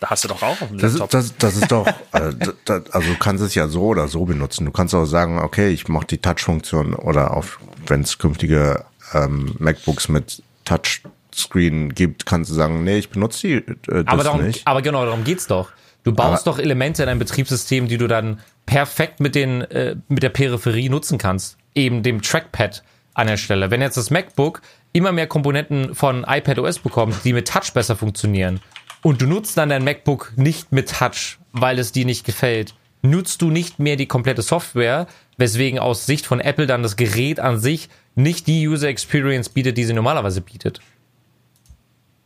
[0.00, 1.20] Da hast du doch auch auf dem das Laptop.
[1.20, 4.24] Ist, das, das ist doch, also, das, also du kannst es ja so oder so
[4.24, 4.64] benutzen.
[4.64, 8.84] Du kannst auch sagen, okay, ich mache die Touch-Funktion oder auf, wenn es künftige
[9.14, 14.24] ähm, MacBooks mit Touchscreen gibt, kannst du sagen, nee, ich benutze die äh, das aber
[14.24, 14.66] darum, nicht.
[14.66, 15.70] Aber genau, darum geht's doch.
[16.04, 19.96] Du baust aber, doch Elemente in dein Betriebssystem, die du dann perfekt mit den äh,
[20.08, 22.82] mit der Peripherie nutzen kannst, eben dem Trackpad
[23.14, 23.70] an der Stelle.
[23.70, 28.60] Wenn jetzt das MacBook immer mehr Komponenten von iPadOS bekommt, die mit Touch besser funktionieren
[29.02, 33.42] und du nutzt dann dein MacBook nicht mit Touch, weil es dir nicht gefällt, nutzt
[33.42, 35.06] du nicht mehr die komplette Software,
[35.36, 39.78] weswegen aus Sicht von Apple dann das Gerät an sich nicht die User Experience bietet,
[39.78, 40.80] die sie normalerweise bietet.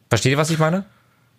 [0.08, 0.86] Versteht ihr, was ich meine?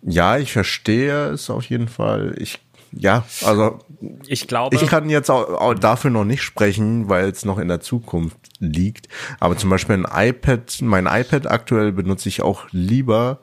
[0.03, 2.35] Ja, ich verstehe es auf jeden Fall.
[2.37, 2.59] Ich
[2.95, 3.79] ja, also
[4.27, 7.67] ich glaube, ich kann jetzt auch, auch dafür noch nicht sprechen, weil es noch in
[7.67, 9.07] der Zukunft liegt.
[9.39, 13.39] Aber zum Beispiel ein iPad, mein iPad aktuell benutze ich auch lieber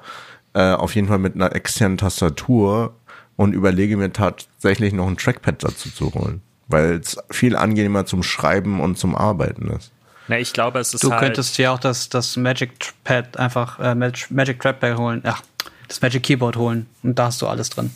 [0.54, 2.94] äh, auf jeden Fall mit einer externen Tastatur
[3.36, 8.22] und überlege mir tatsächlich noch ein Trackpad dazu zu holen, weil es viel angenehmer zum
[8.22, 9.92] Schreiben und zum Arbeiten ist.
[10.28, 13.78] Na, ich glaube, es ist Du halt könntest ja auch das, das Magic Pad einfach,
[13.80, 15.42] äh, Magic Trackpad holen, ach,
[15.88, 17.90] das Magic Keyboard holen und da hast du alles drin.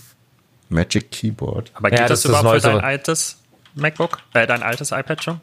[0.68, 1.70] Magic Keyboard.
[1.74, 3.38] Aber geht ja, das, das überhaupt für dein altes
[3.74, 4.18] MacBook?
[4.32, 5.40] Äh, dein altes iPad schon?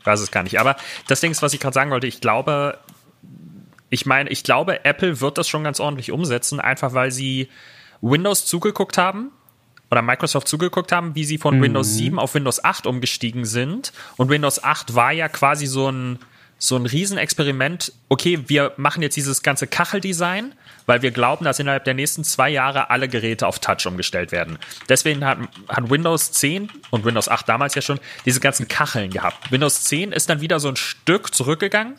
[0.00, 0.58] Ich weiß es gar nicht.
[0.60, 0.76] Aber
[1.08, 2.78] das Ding ist, was ich gerade sagen wollte, ich glaube,
[3.90, 7.48] ich meine, ich glaube, Apple wird das schon ganz ordentlich umsetzen, einfach weil sie
[8.00, 9.32] Windows zugeguckt haben
[9.90, 11.62] oder Microsoft zugeguckt haben, wie sie von mhm.
[11.62, 13.92] Windows 7 auf Windows 8 umgestiegen sind.
[14.16, 16.20] Und Windows 8 war ja quasi so ein,
[16.56, 17.92] so ein Riesenexperiment.
[18.08, 20.54] Okay, wir machen jetzt dieses ganze Kacheldesign,
[20.86, 24.58] weil wir glauben, dass innerhalb der nächsten zwei Jahre alle Geräte auf Touch umgestellt werden.
[24.88, 29.50] Deswegen hat, hat Windows 10 und Windows 8 damals ja schon diese ganzen Kacheln gehabt.
[29.50, 31.96] Windows 10 ist dann wieder so ein Stück zurückgegangen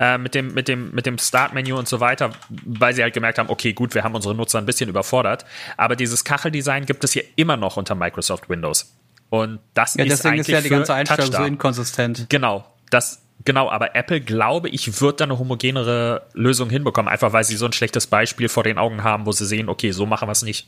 [0.00, 2.30] äh, mit dem, mit dem, mit dem Start-Menü und so weiter,
[2.64, 5.44] weil sie halt gemerkt haben, okay, gut, wir haben unsere Nutzer ein bisschen überfordert.
[5.76, 8.96] Aber dieses Kacheldesign gibt es hier immer noch unter Microsoft Windows.
[9.28, 12.26] Und das ja, ist eigentlich ist ja die ganze Einstellung so inkonsistent.
[12.30, 17.44] Genau, das genau, aber Apple glaube ich wird da eine homogenere Lösung hinbekommen, einfach weil
[17.44, 20.26] sie so ein schlechtes Beispiel vor den Augen haben, wo sie sehen, okay, so machen
[20.28, 20.66] wir es nicht.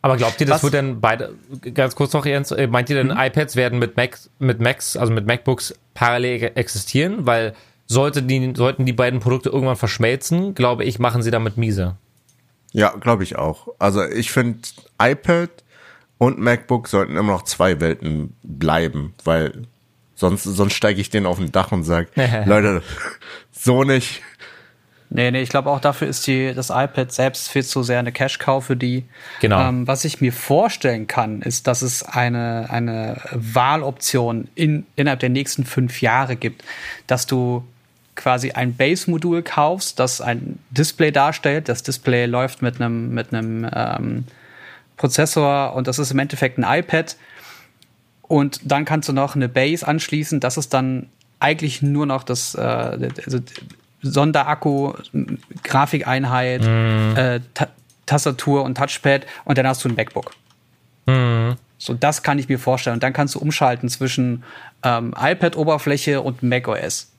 [0.00, 0.62] Aber glaubt ihr, das Was?
[0.64, 1.34] wird denn beide,
[1.74, 3.18] ganz kurz noch, Jens, äh, meint ihr denn, mhm.
[3.18, 7.24] iPads werden mit Mac, mit Macs, also mit MacBooks parallel existieren?
[7.24, 7.54] Weil
[7.92, 11.96] sollte die, sollten die beiden Produkte irgendwann verschmelzen, glaube ich, machen sie damit miese.
[12.72, 13.68] Ja, glaube ich auch.
[13.78, 14.60] Also ich finde,
[15.00, 15.50] iPad
[16.18, 19.62] und MacBook sollten immer noch zwei Welten bleiben, weil
[20.14, 22.08] sonst, sonst steige ich den auf ein Dach und sage,
[22.46, 22.82] Leute,
[23.50, 24.22] so nicht.
[25.14, 28.12] Nee, nee, ich glaube auch dafür ist die, das iPad selbst viel zu sehr eine
[28.12, 29.04] Cash-Cow für die.
[29.40, 29.60] Genau.
[29.60, 35.28] Ähm, was ich mir vorstellen kann, ist, dass es eine, eine Wahloption in, innerhalb der
[35.28, 36.64] nächsten fünf Jahre gibt,
[37.06, 37.62] dass du
[38.14, 41.68] quasi ein Base-Modul kaufst, das ein Display darstellt.
[41.68, 44.24] Das Display läuft mit einem mit einem ähm,
[44.96, 47.16] Prozessor und das ist im Endeffekt ein iPad.
[48.22, 50.40] Und dann kannst du noch eine Base anschließen.
[50.40, 51.08] Das ist dann
[51.40, 52.60] eigentlich nur noch das äh,
[53.24, 53.38] also
[54.02, 54.94] Sonderakku,
[55.62, 57.16] Grafikeinheit, Mhm.
[57.16, 57.68] äh, Ta
[58.04, 60.32] Tastatur und Touchpad und dann hast du ein MacBook.
[61.06, 61.56] Mhm.
[61.78, 62.94] So, das kann ich mir vorstellen.
[62.94, 64.42] Und dann kannst du umschalten zwischen
[64.82, 67.11] ähm, iPad-Oberfläche und macOS.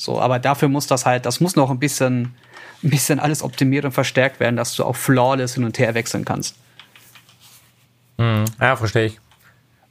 [0.00, 2.36] So, aber dafür muss das halt, das muss noch ein bisschen,
[2.84, 6.24] ein bisschen alles optimiert und verstärkt werden, dass du auch flawless hin und her wechseln
[6.24, 6.54] kannst.
[8.60, 9.20] Ja, verstehe ich.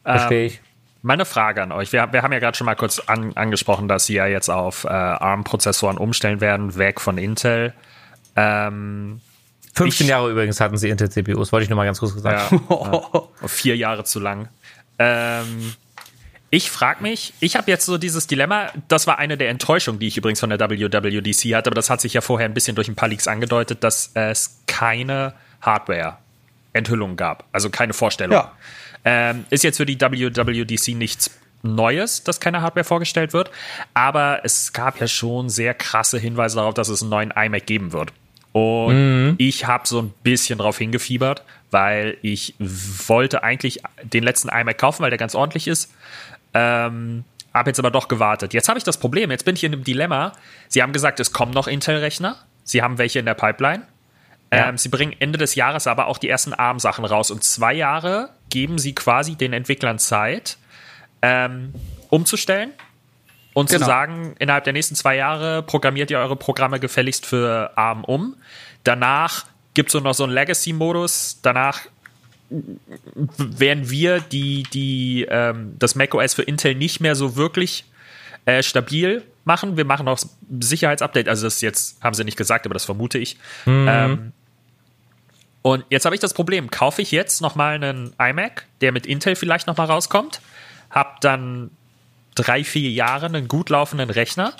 [0.03, 0.61] Verstehe ich.
[1.01, 1.91] Meine Frage an euch.
[1.91, 4.85] Wir, wir haben ja gerade schon mal kurz an, angesprochen, dass sie ja jetzt auf
[4.85, 7.73] äh, ARM-Prozessoren umstellen werden, weg von Intel.
[8.37, 9.19] Ähm,
[9.75, 12.65] 15 ich- Jahre übrigens hatten sie Intel-CPUs, wollte ich nur mal ganz kurz gesagt haben.
[12.69, 14.47] ja, ja, vier Jahre zu lang.
[14.99, 15.73] Ähm,
[16.49, 20.07] ich frage mich, ich habe jetzt so dieses Dilemma, das war eine der Enttäuschungen, die
[20.07, 22.87] ich übrigens von der WWDC hatte, aber das hat sich ja vorher ein bisschen durch
[22.87, 28.33] ein paar Leaks angedeutet, dass es keine Hardware-Enthüllung gab, also keine Vorstellung.
[28.33, 28.51] Ja.
[29.03, 31.31] Ähm, ist jetzt für die WWDC nichts
[31.63, 33.51] Neues, dass keine Hardware vorgestellt wird,
[33.93, 37.91] aber es gab ja schon sehr krasse Hinweise darauf, dass es einen neuen iMac geben
[37.91, 38.13] wird.
[38.53, 44.77] Und ich habe so ein bisschen drauf hingefiebert, weil ich wollte eigentlich den letzten iMac
[44.77, 45.93] kaufen, weil der ganz ordentlich ist.
[46.57, 48.53] Ähm, habe jetzt aber doch gewartet.
[48.53, 50.33] Jetzt habe ich das Problem, jetzt bin ich in einem Dilemma.
[50.67, 52.37] Sie haben gesagt, es kommen noch Intel-Rechner.
[52.63, 53.83] Sie haben welche in der Pipeline.
[54.51, 54.69] Ja.
[54.69, 57.31] Ähm, sie bringen Ende des Jahres aber auch die ersten ARM-Sachen raus.
[57.31, 60.57] Und zwei Jahre geben sie quasi den Entwicklern Zeit,
[61.21, 61.73] ähm,
[62.09, 62.71] umzustellen
[63.53, 63.79] und Genau.
[63.79, 68.35] zu sagen, innerhalb der nächsten zwei Jahre programmiert ihr eure Programme gefälligst für ARM um.
[68.83, 71.39] Danach gibt es noch so einen Legacy-Modus.
[71.41, 71.81] Danach
[72.49, 77.85] werden wir die, die, ähm, das macOS für Intel nicht mehr so wirklich
[78.45, 79.77] äh, stabil machen.
[79.77, 80.19] Wir machen noch
[80.59, 81.27] Sicherheitsupdate.
[81.27, 83.37] Also das jetzt haben sie nicht gesagt, aber das vermute ich.
[83.87, 84.33] Ähm,
[85.61, 89.35] und jetzt habe ich das Problem, kaufe ich jetzt nochmal einen iMac, der mit Intel
[89.35, 90.39] vielleicht nochmal rauskommt,
[90.89, 91.71] habe dann
[92.35, 94.53] drei, vier Jahre einen gut laufenden Rechner.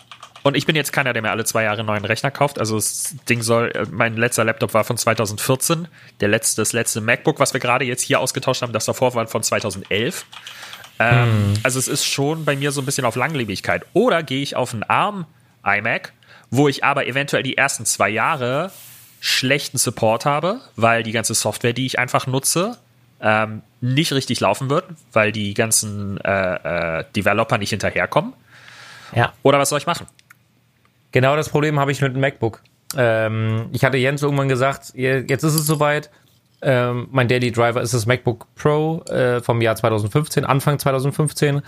[0.48, 2.58] Und ich bin jetzt keiner, der mir alle zwei Jahre einen neuen Rechner kauft.
[2.58, 5.90] Also das Ding soll, äh, mein letzter Laptop war von 2014.
[6.22, 9.28] Der letzte, das letzte MacBook, was wir gerade jetzt hier ausgetauscht haben, das davor war
[9.28, 10.26] von 2011.
[11.00, 13.86] Ähm, Also es ist schon bei mir so ein bisschen auf Langlebigkeit.
[13.92, 15.26] Oder gehe ich auf einen ARM
[15.66, 16.14] iMac,
[16.50, 18.72] wo ich aber eventuell die ersten zwei Jahre
[19.20, 22.78] schlechten Support habe, weil die ganze Software, die ich einfach nutze,
[23.20, 28.32] ähm, nicht richtig laufen wird, weil die ganzen äh, äh, Developer nicht hinterherkommen.
[29.14, 29.34] Ja.
[29.44, 30.08] Oder was soll ich machen?
[31.18, 32.62] Genau das Problem habe ich mit dem MacBook.
[32.96, 36.12] Ähm, ich hatte Jens irgendwann gesagt, je- jetzt ist es soweit.
[36.62, 41.64] Ähm, mein Daily Driver ist das MacBook Pro äh, vom Jahr 2015, Anfang 2015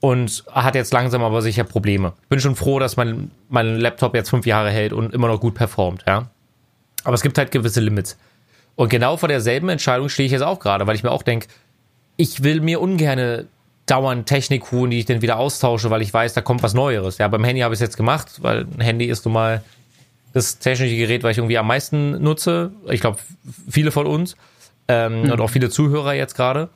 [0.00, 2.14] und hat jetzt langsam aber sicher Probleme.
[2.30, 5.52] Bin schon froh, dass mein, mein Laptop jetzt fünf Jahre hält und immer noch gut
[5.54, 6.30] performt, ja.
[7.04, 8.16] Aber es gibt halt gewisse Limits.
[8.74, 11.46] Und genau vor derselben Entscheidung stehe ich jetzt auch gerade, weil ich mir auch denke,
[12.16, 13.48] ich will mir ungerne
[13.90, 17.18] dauernd Technik holen, die ich dann wieder austausche, weil ich weiß, da kommt was Neueres.
[17.18, 19.62] Ja, beim Handy habe ich es jetzt gemacht, weil ein Handy ist nun mal
[20.32, 22.72] das technische Gerät, was ich irgendwie am meisten nutze.
[22.88, 23.18] Ich glaube,
[23.68, 24.36] viele von uns
[24.86, 26.68] ähm, und auch viele Zuhörer jetzt gerade.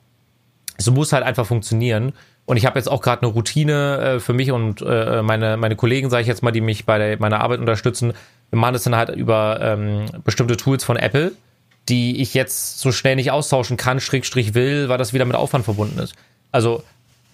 [0.78, 2.12] Es muss halt einfach funktionieren.
[2.44, 5.76] Und ich habe jetzt auch gerade eine Routine äh, für mich und äh, meine, meine
[5.76, 8.14] Kollegen, sage ich jetzt mal, die mich bei der, meiner Arbeit unterstützen.
[8.50, 11.32] Wir machen das dann halt über ähm, bestimmte Tools von Apple,
[11.88, 15.64] die ich jetzt so schnell nicht austauschen kann, Schrägstrich will, weil das wieder mit Aufwand
[15.64, 16.14] verbunden ist.
[16.50, 16.82] Also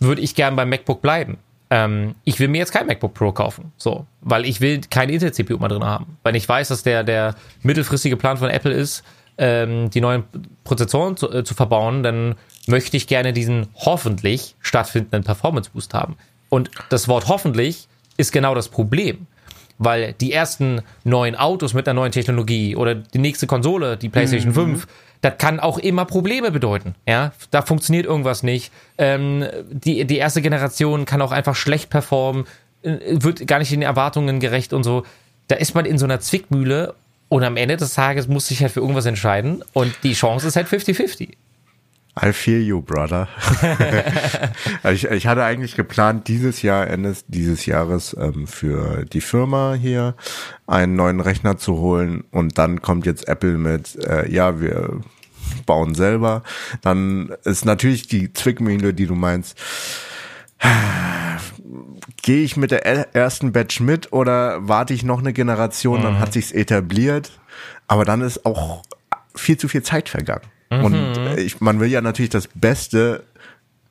[0.01, 1.39] würde ich gern beim MacBook bleiben.
[1.71, 5.59] Ähm, ich will mir jetzt kein MacBook Pro kaufen, so, weil ich will keine Intel-CPU
[5.59, 6.17] mal drin haben.
[6.23, 9.05] Weil ich weiß, dass der, der mittelfristige Plan von Apple ist,
[9.37, 10.25] ähm, die neuen
[10.65, 16.17] Prozessoren zu, äh, zu verbauen, dann möchte ich gerne diesen hoffentlich stattfindenden Performance-Boost haben.
[16.49, 19.27] Und das Wort hoffentlich ist genau das Problem.
[19.81, 24.53] Weil die ersten neuen Autos mit einer neuen Technologie oder die nächste Konsole, die PlayStation
[24.53, 24.89] 5,
[25.21, 26.95] das kann auch immer Probleme bedeuten.
[27.07, 28.73] Ja, da funktioniert irgendwas nicht.
[28.99, 32.47] Ähm, die, die erste Generation kann auch einfach schlecht performen,
[32.83, 35.05] äh, wird gar nicht den Erwartungen gerecht und so.
[35.49, 36.95] Da ist man in so einer Zwickmühle
[37.29, 40.57] und am Ende des Tages muss sich halt für irgendwas entscheiden und die Chance ist
[40.57, 41.31] halt 50-50.
[42.21, 43.29] I feel you, brother.
[44.93, 50.15] ich, ich hatte eigentlich geplant, dieses Jahr, Ende dieses Jahres, ähm, für die Firma hier
[50.67, 55.01] einen neuen Rechner zu holen und dann kommt jetzt Apple mit, äh, ja, wir
[55.65, 56.43] bauen selber.
[56.83, 59.57] Dann ist natürlich die Zwickmühle, die du meinst,
[62.23, 66.19] gehe ich mit der er- ersten Batch mit oder warte ich noch eine Generation, dann
[66.19, 67.31] hat sich's etabliert.
[67.87, 68.83] Aber dann ist auch
[69.35, 70.43] viel zu viel Zeit vergangen.
[70.71, 73.25] Und äh, ich, man will ja natürlich das Beste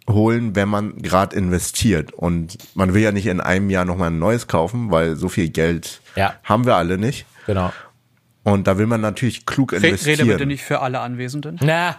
[0.10, 2.14] holen, wenn man gerade investiert.
[2.14, 5.50] Und man will ja nicht in einem Jahr nochmal ein neues kaufen, weil so viel
[5.50, 6.36] Geld Ja.
[6.44, 7.26] haben wir alle nicht.
[7.46, 7.74] Genau.
[8.44, 10.20] Und da will man natürlich klug Re investieren.
[10.22, 11.60] rede bitte nicht für alle Anwesenden.
[11.64, 11.96] Na,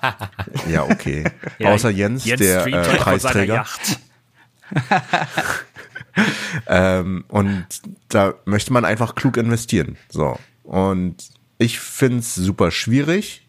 [0.71, 1.25] Ja, okay.
[1.59, 3.55] Ja, Außer Jens, der streamt äh, Preisträger.
[3.57, 3.99] Yacht.
[6.67, 7.67] Ähm, und
[8.09, 9.97] da möchte man einfach klug investieren.
[10.11, 10.37] So.
[10.65, 11.17] Und
[11.59, 13.47] ich find's super schwierig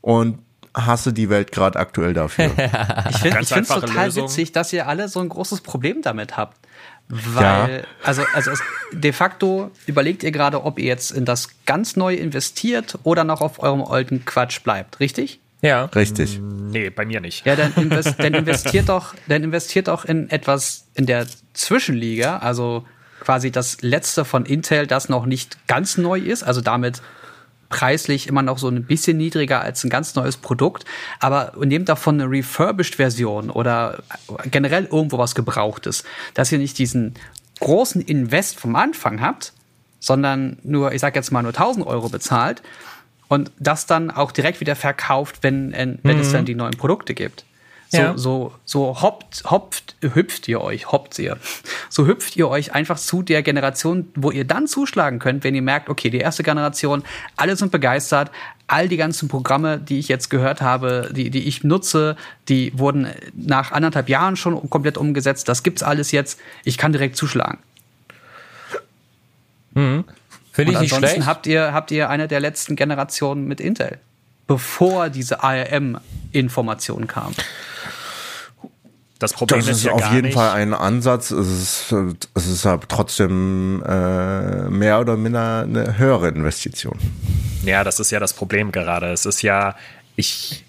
[0.00, 0.38] und
[0.86, 2.50] hasse die Welt gerade aktuell dafür.
[3.10, 4.24] Ich finde es total Lösung.
[4.24, 6.56] witzig, dass ihr alle so ein großes Problem damit habt.
[7.08, 8.60] Weil, also, also es,
[8.92, 13.40] de facto überlegt ihr gerade, ob ihr jetzt in das ganz neu investiert oder noch
[13.40, 15.40] auf eurem alten Quatsch bleibt, richtig?
[15.62, 15.86] ja.
[15.86, 16.38] Richtig.
[16.40, 17.46] Nee, bei mir nicht.
[17.46, 22.84] Ja, dann, invest, dann investiert doch, dann investiert doch in etwas in der Zwischenliga, also
[23.20, 27.02] quasi das letzte von Intel, das noch nicht ganz neu ist, also damit
[27.68, 30.84] preislich immer noch so ein bisschen niedriger als ein ganz neues Produkt,
[31.20, 34.02] aber nehmt davon eine refurbished Version oder
[34.50, 36.04] generell irgendwo was gebrauchtes,
[36.34, 37.14] dass ihr nicht diesen
[37.60, 39.52] großen Invest vom Anfang habt,
[40.00, 42.62] sondern nur, ich sag jetzt mal nur 1000 Euro bezahlt
[43.28, 47.44] und das dann auch direkt wieder verkauft, wenn, wenn es dann die neuen Produkte gibt.
[47.90, 48.18] So, Ja.
[48.18, 51.38] so, so hoppt, hopft, hüpft ihr euch, hoppt ihr.
[51.88, 55.62] So hüpft ihr euch einfach zu der Generation, wo ihr dann zuschlagen könnt, wenn ihr
[55.62, 57.02] merkt, okay, die erste Generation,
[57.36, 58.30] alle sind begeistert,
[58.66, 62.16] all die ganzen Programme, die ich jetzt gehört habe, die, die ich nutze,
[62.50, 65.48] die wurden nach anderthalb Jahren schon komplett umgesetzt.
[65.48, 66.38] Das gibt's alles jetzt.
[66.64, 67.58] Ich kann direkt zuschlagen.
[69.72, 70.06] Finde Und
[70.58, 71.26] ich nicht ansonsten schlecht.
[71.26, 73.98] habt ihr, habt ihr eine der letzten Generationen mit Intel,
[74.46, 77.32] bevor diese ARM-Information kam.
[79.18, 81.30] Das Problem Das ist, ist ja auf jeden nicht, Fall ein Ansatz.
[81.32, 81.48] Es
[81.90, 81.94] ist,
[82.34, 86.96] es ist aber trotzdem äh, mehr oder minder eine höhere Investition.
[87.64, 89.12] Ja, das ist ja das Problem gerade.
[89.12, 89.74] Es ist ja,
[90.16, 90.64] ich.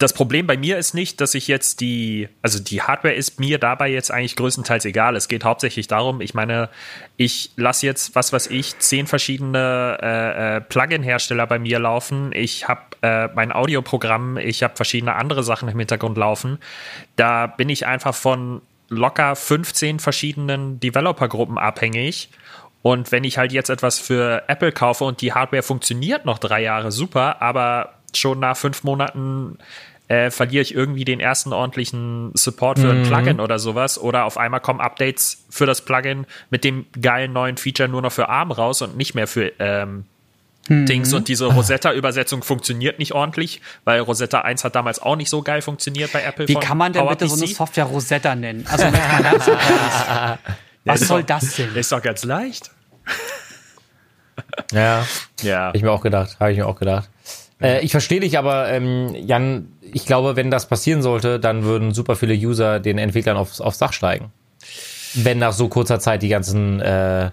[0.00, 3.58] Das Problem bei mir ist nicht, dass ich jetzt die, also die Hardware ist mir
[3.58, 5.14] dabei jetzt eigentlich größtenteils egal.
[5.14, 6.70] Es geht hauptsächlich darum, ich meine,
[7.18, 12.30] ich lasse jetzt, was weiß ich, zehn verschiedene äh, äh, Plugin-Hersteller bei mir laufen.
[12.32, 16.60] Ich habe äh, mein Audioprogramm, ich habe verschiedene andere Sachen im Hintergrund laufen.
[17.16, 22.30] Da bin ich einfach von locker 15 verschiedenen Developer-Gruppen abhängig.
[22.80, 26.62] Und wenn ich halt jetzt etwas für Apple kaufe und die Hardware funktioniert noch drei
[26.62, 29.58] Jahre super, aber schon nach fünf Monaten
[30.10, 33.96] äh, verliere ich irgendwie den ersten ordentlichen Support für ein Plugin oder sowas.
[33.96, 38.10] Oder auf einmal kommen Updates für das Plugin mit dem geilen neuen Feature nur noch
[38.10, 40.06] für ARM raus und nicht mehr für ähm,
[40.68, 41.14] Dings.
[41.14, 45.62] Und diese Rosetta-Übersetzung funktioniert nicht ordentlich, weil Rosetta 1 hat damals auch nicht so geil
[45.62, 46.48] funktioniert bei Apple.
[46.48, 47.56] Wie von kann man denn bitte so eine PowerPC?
[47.56, 48.66] Software Rosetta nennen?
[48.68, 48.86] Also.
[50.84, 51.76] Was soll das denn?
[51.76, 52.72] Ist doch ganz leicht.
[54.72, 55.06] Ja.
[55.42, 55.66] Ja.
[55.66, 57.08] Hab ich mir auch gedacht, habe ich mir auch gedacht.
[57.60, 61.92] Äh, ich verstehe dich, aber ähm, Jan, ich glaube, wenn das passieren sollte, dann würden
[61.94, 64.32] super viele User den Entwicklern aufs, aufs Dach steigen.
[65.14, 67.30] Wenn nach so kurzer Zeit die ganzen äh,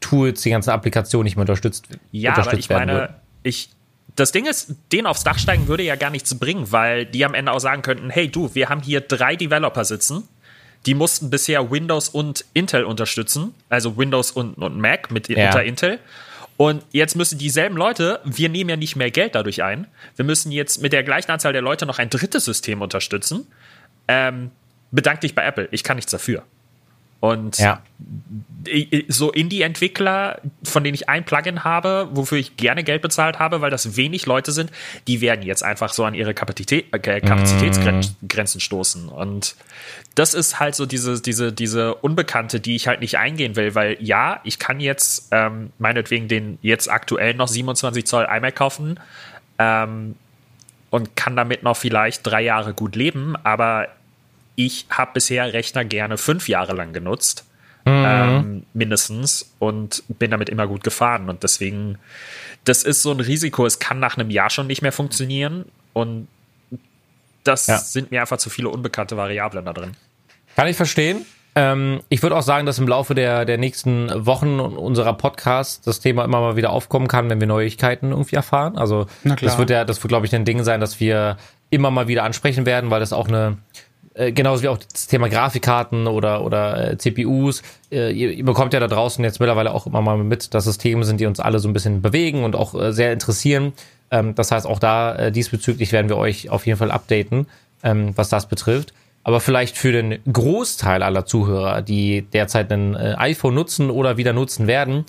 [0.00, 3.14] Tools, die ganzen Applikationen nicht mehr unterstützt, Ja, aber unterstützt ich werden meine, würden.
[3.42, 3.70] ich.
[4.14, 7.34] Das Ding ist, den aufs Dach steigen würde ja gar nichts bringen, weil die am
[7.34, 10.26] Ende auch sagen könnten, hey du, wir haben hier drei Developer sitzen,
[10.86, 15.46] die mussten bisher Windows und Intel unterstützen, also Windows und, und Mac mit Ja.
[15.46, 15.98] unter Intel.
[16.56, 20.52] Und jetzt müssen dieselben Leute, wir nehmen ja nicht mehr Geld dadurch ein, wir müssen
[20.52, 23.46] jetzt mit der gleichen Anzahl der Leute noch ein drittes System unterstützen.
[24.08, 24.50] Ähm,
[24.90, 26.44] bedank dich bei Apple, ich kann nichts dafür.
[27.20, 27.82] Und Ja.
[29.08, 33.70] so Indie-Entwickler, von denen ich ein Plugin habe, wofür ich gerne Geld bezahlt habe, weil
[33.70, 34.70] das wenig Leute sind,
[35.06, 39.08] die werden jetzt einfach so an ihre Kapazität, äh, Kapazitätsgrenzen stoßen.
[39.08, 39.54] Und
[40.16, 43.96] das ist halt so diese, diese, diese Unbekannte, die ich halt nicht eingehen will, weil
[44.00, 48.98] ja, ich kann jetzt ähm, meinetwegen den jetzt aktuell noch 27 Zoll iMac kaufen
[49.58, 50.16] ähm,
[50.90, 53.88] und kann damit noch vielleicht drei Jahre gut leben, aber
[54.56, 57.44] ich habe bisher Rechner gerne fünf Jahre lang genutzt
[57.88, 61.28] ähm, mindestens und bin damit immer gut gefahren.
[61.28, 61.98] Und deswegen,
[62.64, 63.64] das ist so ein Risiko.
[63.64, 66.26] Es kann nach einem Jahr schon nicht mehr funktionieren und
[67.44, 67.78] das Ja.
[67.78, 69.92] sind mir einfach zu viele unbekannte Variablen da drin.
[70.56, 71.24] Kann ich verstehen.
[71.54, 76.00] Ähm, ich würde auch sagen, dass im Laufe der, der nächsten Wochen unserer Podcasts das
[76.00, 78.76] Thema immer mal wieder aufkommen kann, wenn wir Neuigkeiten irgendwie erfahren.
[78.76, 81.36] Also das wird ja, das wird, glaube ich, ein Ding sein, dass wir
[81.70, 83.58] immer mal wieder ansprechen werden, weil das auch eine
[84.16, 87.62] äh, genauso wie auch das Thema Grafikkarten oder oder äh, CPUs.
[87.92, 90.78] Äh, ihr, ihr bekommt ja da draußen jetzt mittlerweile auch immer mal mit, dass es
[90.78, 93.72] Themen sind, die uns alle so ein bisschen bewegen und auch äh, sehr interessieren.
[94.10, 97.46] Ähm, das heißt, auch da äh, diesbezüglich werden wir euch auf jeden Fall updaten,
[97.82, 98.94] ähm, was das betrifft.
[99.22, 104.32] Aber vielleicht für den Großteil aller Zuhörer, die derzeit ein äh, iPhone nutzen oder wieder
[104.32, 105.04] nutzen werden,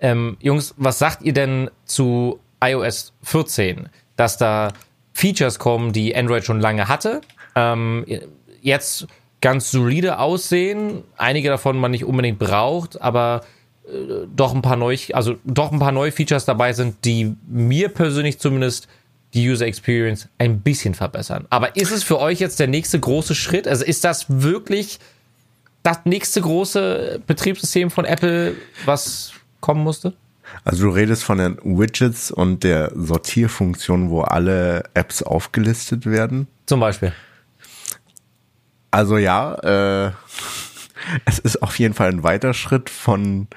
[0.00, 3.88] ähm, Jungs, was sagt ihr denn zu iOS 14?
[4.16, 4.72] Dass da
[5.12, 7.20] Features kommen, die Android schon lange hatte,
[7.54, 8.04] ähm,
[8.62, 9.06] jetzt
[9.40, 13.42] ganz solide aussehen, einige davon man nicht unbedingt braucht, aber
[13.86, 17.88] äh, doch ein paar neu, also doch ein paar neue Features dabei sind, die mir
[17.88, 18.88] persönlich zumindest
[19.32, 21.46] die User Experience ein bisschen verbessern.
[21.50, 23.68] Aber ist es für euch jetzt der nächste große Schritt?
[23.68, 24.98] Also ist das wirklich
[25.82, 30.14] das nächste große Betriebssystem von Apple, was kommen musste?
[30.64, 36.48] Also du redest von den Widgets und der Sortierfunktion, wo alle Apps aufgelistet werden.
[36.66, 37.12] Zum Beispiel.
[38.90, 40.12] Also ja, äh,
[41.24, 43.48] es ist auf jeden Fall ein weiter Schritt von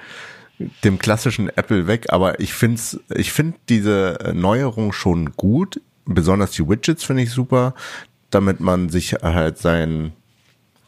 [0.84, 2.80] dem klassischen Apple weg, aber ich finde
[3.10, 5.80] ich finde diese Neuerung schon gut.
[6.06, 7.74] Besonders die Widgets finde ich super,
[8.30, 10.12] damit man sich halt sein,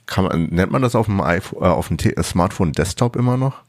[0.05, 3.63] kann man, nennt man das auf dem iPhone, äh, auf dem Smartphone Desktop immer noch?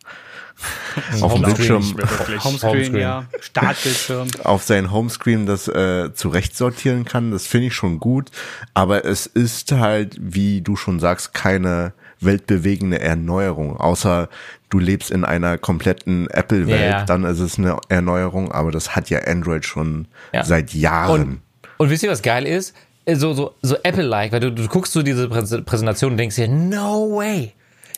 [1.21, 2.97] Auf dem Bildschirm, Homescreen, Homescreen.
[2.97, 4.27] ja, Startbildschirm.
[4.43, 7.31] auf sein Homescreen das äh, zurechtsortieren kann.
[7.31, 8.31] Das finde ich schon gut.
[8.73, 13.77] Aber es ist halt, wie du schon sagst, keine weltbewegende Erneuerung.
[13.77, 14.29] Außer
[14.69, 17.05] du lebst in einer kompletten Apple-Welt, Ja.
[17.05, 18.51] dann ist es eine Erneuerung.
[18.51, 20.43] Aber das hat ja Android schon Ja.
[20.43, 21.21] seit Jahren.
[21.21, 21.41] Und,
[21.77, 22.73] und wisst ihr, was geil ist?
[23.05, 26.35] Äh, So, so, so Apple-like, weil du, du guckst so diese Präs- Präsentation und denkst
[26.37, 27.53] dir, no way.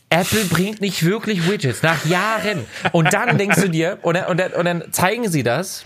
[0.09, 2.65] Apple bringt nicht wirklich Widgets nach Jahren.
[2.91, 5.85] Und dann denkst du dir, und und, und dann zeigen sie das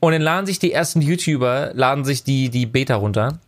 [0.00, 3.38] und dann laden sich die ersten YouTuber, laden sich die, die Beta runter.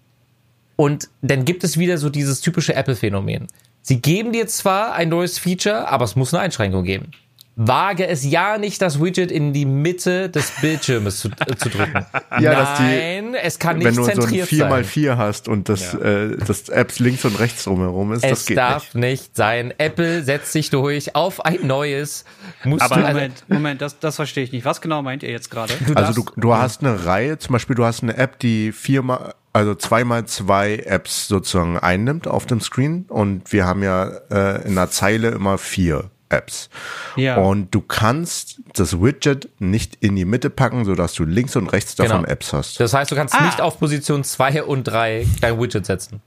[0.76, 3.46] Und dann gibt es wieder so dieses typische Apple-Phänomen.
[3.82, 7.10] Sie geben dir zwar ein neues Feature, aber es muss eine Einschränkung geben.
[7.57, 12.07] Wage es ja nicht, das Widget in die Mitte des Bildschirmes zu, äh, zu drücken.
[12.40, 15.68] Ja, dass die- Nein, es kann nicht Wenn du so ein zentriert 4x4 hast und
[15.68, 18.30] das, äh, das Apps links und rechts drumherum ist, sein.
[18.30, 19.11] das Es geht darf nicht.
[19.11, 19.36] nicht.
[19.36, 19.74] sein.
[19.76, 22.24] Apple setzt sich durch auf ein neues.
[22.64, 24.64] Musst Aber du, also, Moment, Moment, das, das verstehe ich nicht.
[24.64, 25.74] Was genau meint ihr jetzt gerade?
[25.94, 29.74] Also du, du hast eine Reihe, zum Beispiel du hast eine App, die viermal, also
[29.74, 34.88] zweimal zwei Apps sozusagen einnimmt auf dem Screen und wir haben ja äh, in einer
[34.90, 36.70] Zeile immer vier Apps.
[37.16, 37.36] Ja.
[37.36, 41.94] Und du kannst das Widget nicht in die Mitte packen, sodass du links und rechts
[41.94, 42.28] davon Genau.
[42.32, 42.80] Apps hast.
[42.80, 43.44] das heißt, du kannst Ah.
[43.44, 46.20] nicht auf Position 2 und 3 dein Widget setzen.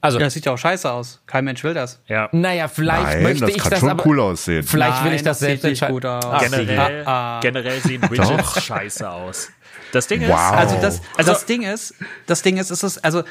[0.00, 1.20] Also, Ja, das sieht ja auch scheiße aus.
[1.26, 2.00] Kein Mensch will das.
[2.06, 2.28] Ja.
[2.30, 4.06] naja, vielleicht Nein, möchte das ich kann das schon aber.
[4.06, 4.62] cool aussehen.
[4.62, 5.94] Vielleicht will Nein, ich das, das sieht selbst nicht entscheiden.
[5.94, 6.24] gut aus.
[6.24, 7.40] Ach, Generell, Ah, ah.
[7.40, 9.48] generell sehen Widgets scheiße aus.
[9.90, 10.36] Das Ding ist, Wow.
[10.52, 11.94] Also das, Also- das Ding ist,
[12.26, 13.24] das Ding ist, es ist also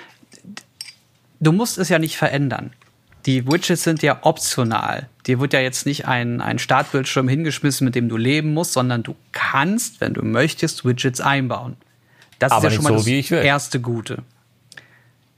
[1.39, 2.73] du musst es ja nicht verändern.
[3.28, 5.09] Die Widgets sind ja optional.
[5.28, 9.03] Dir wird ja jetzt nicht ein, ein Startbildschirm hingeschmissen, mit dem du leben musst, sondern
[9.03, 11.75] du kannst, wenn du möchtest, Widgets einbauen.
[12.39, 14.23] Das Aber ist ja schon mal so, das erste Gute.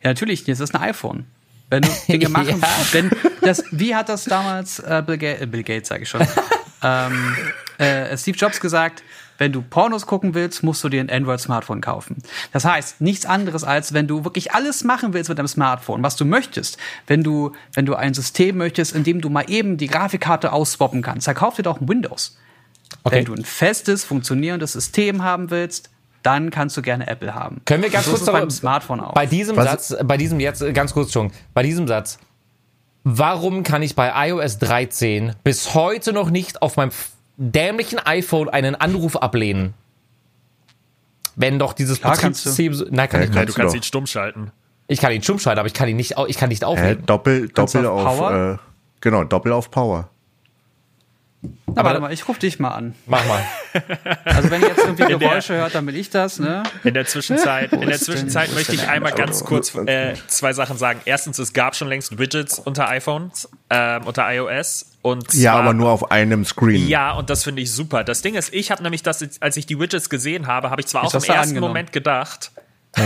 [0.03, 1.25] Ja, natürlich, das ist ein iPhone.
[1.71, 2.67] Wenn du Dinge machen, Ja.
[2.91, 3.09] wenn
[3.41, 6.21] das, wie hat das damals äh, Bill, Ga äh, Bill Gates, sage ich schon,
[6.83, 7.35] ähm,
[7.79, 9.03] äh, Steve Jobs gesagt,
[9.39, 12.17] wenn du Pornos gucken willst, musst du dir ein Android-Smartphone kaufen.
[12.51, 16.15] Das heißt, nichts anderes als, wenn du wirklich alles machen willst mit deinem Smartphone, was
[16.15, 16.77] du möchtest,
[17.07, 21.01] wenn du, wenn du ein System möchtest, in dem du mal eben die Grafikkarte ausswappen
[21.01, 22.37] kannst, dann kauf dir doch ein Windows.
[23.03, 23.17] Okay.
[23.17, 25.89] Wenn du ein festes, funktionierendes System haben willst,
[26.21, 27.61] dann kannst du gerne Apple haben.
[27.65, 29.13] Können wir ganz so kurz darüber- Smartphone auch.
[29.13, 32.19] Bei diesem Was- Satz, bei diesem jetzt, äh, ganz kurz schon, bei diesem Satz,
[33.03, 36.91] warum kann ich bei iOS 13 bis heute noch nicht auf meinem
[37.39, 39.73] dämlichen iPhone einen Anruf ablehnen?
[41.35, 42.49] Wenn doch dieses Klar kannst du.
[42.49, 43.49] Betriebssystem, nein, kann Ja, ich ja, nicht.
[43.49, 43.79] du kannst doch.
[43.79, 44.51] ihn stumm schalten.
[44.87, 47.05] Ich kann ihn stumm schalten, aber ich kann ihn nicht, ich kann nicht Hä, auflegen.
[47.05, 48.53] Doppel, Doppel auf auf, Power?
[48.53, 48.57] äh,
[49.01, 50.09] genau, Doppel auf Power.
[51.67, 52.95] Na, warte mal, ich rufe dich mal an.
[53.05, 53.41] Mach mal.
[54.25, 56.63] Also wenn ihr jetzt irgendwie der- Geräusche hört, dann will ich das, ne?
[56.83, 60.77] In der Zwischenzeit, in der Zwischenzeit möchte ich der einmal ganz kurz äh, zwei Sachen
[60.77, 60.99] sagen.
[61.05, 64.88] Erstens, es gab schon längst Widgets unter iPhones, ähm, unter iOS.
[65.01, 66.87] Und Ja, zwar- aber nur auf einem Screen.
[66.87, 68.03] Ja, und das finde ich super.
[68.03, 70.87] Das Ding ist, ich habe nämlich das, als ich die Widgets gesehen habe, habe ich
[70.87, 71.69] zwar Ist auch im ersten angenommen?
[71.71, 72.51] Moment gedacht,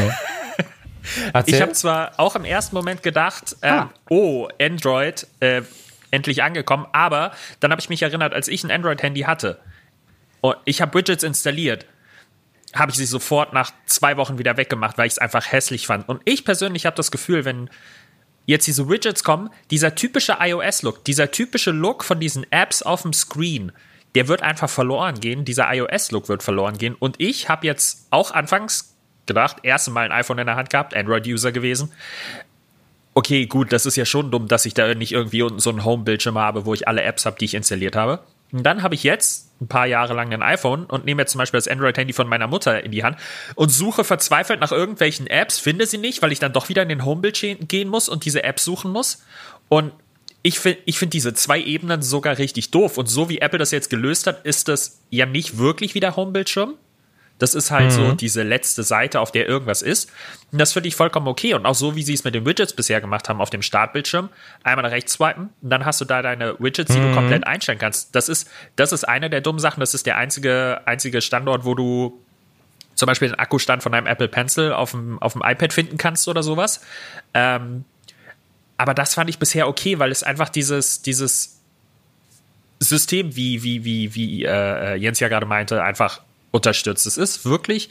[1.34, 1.54] Erzähl.
[1.56, 3.90] ich habe zwar auch im ersten Moment gedacht, äh, Ah.
[4.10, 5.62] oh, Android, äh,
[6.12, 9.60] endlich angekommen, aber dann habe ich mich erinnert, als ich ein Android-Handy hatte
[10.42, 11.86] und ich habe Widgets installiert,
[12.74, 16.08] habe ich sie sofort nach zwei Wochen wieder weggemacht, weil ich es einfach hässlich fand.
[16.10, 17.70] Und ich persönlich habe das Gefühl, wenn
[18.46, 23.14] jetzt diese Widgets kommen, dieser typische iOS-Look, dieser typische Look von diesen Apps auf dem
[23.14, 23.72] Screen,
[24.16, 25.46] der wird einfach verloren gehen.
[25.46, 26.96] Dieser iOS-Look wird verloren gehen.
[26.96, 30.96] Und ich habe jetzt auch anfangs gedacht, erste Mal ein iPhone in der Hand gehabt,
[30.96, 31.92] Android-User gewesen.
[33.16, 35.86] Okay, gut, das ist ja schon dumm, dass ich da nicht irgendwie unten so einen
[35.86, 38.24] Home-Bildschirm habe, wo ich alle Apps habe, die ich installiert habe.
[38.52, 41.40] Und dann habe ich jetzt ein paar Jahre lang ein iPhone und nehme jetzt zum
[41.40, 43.18] Beispiel das Android-Handy von meiner Mutter in die Hand
[43.56, 46.90] und suche verzweifelt nach irgendwelchen Apps, finde sie nicht, weil ich dann doch wieder in
[46.90, 49.24] den Homebildschirm gehen muss und diese Apps suchen muss.
[49.70, 49.92] Und
[50.44, 52.98] ich finde ich find diese zwei Ebenen sogar richtig doof.
[52.98, 56.16] Und so wie Apple das jetzt gelöst hat, ist das ja nicht wirklich wie der
[56.16, 56.76] Homebildschirm.
[57.44, 60.10] Das ist halt so diese letzte Seite, auf der irgendwas ist.
[60.54, 61.56] Und das finde ich vollkommen okay.
[61.56, 64.30] Und auch so, wie sie es mit den Widgets bisher gemacht haben auf dem Startbildschirm.
[64.64, 67.80] Einmal nach rechts swipen und dann hast du da deine Widgets, die du komplett einstellen
[67.80, 68.16] kannst.
[68.16, 69.82] Das ist, das ist eine der dummen Sachen.
[69.82, 72.18] Das ist der einzige, einzige Standort, wo du
[72.96, 76.30] zum Beispiel den Akkustand von einem Apple Pencil auf dem, auf dem iPad finden kannst
[76.30, 76.80] oder sowas.
[77.34, 77.84] Ähm,
[78.78, 81.60] aber das fand ich bisher okay, weil es einfach dieses, dieses
[82.80, 86.22] System, wie, wie, wie, wie äh, Jens ja gerade meinte, einfach
[86.54, 87.06] unterstützt.
[87.06, 87.90] Es ist wirklich,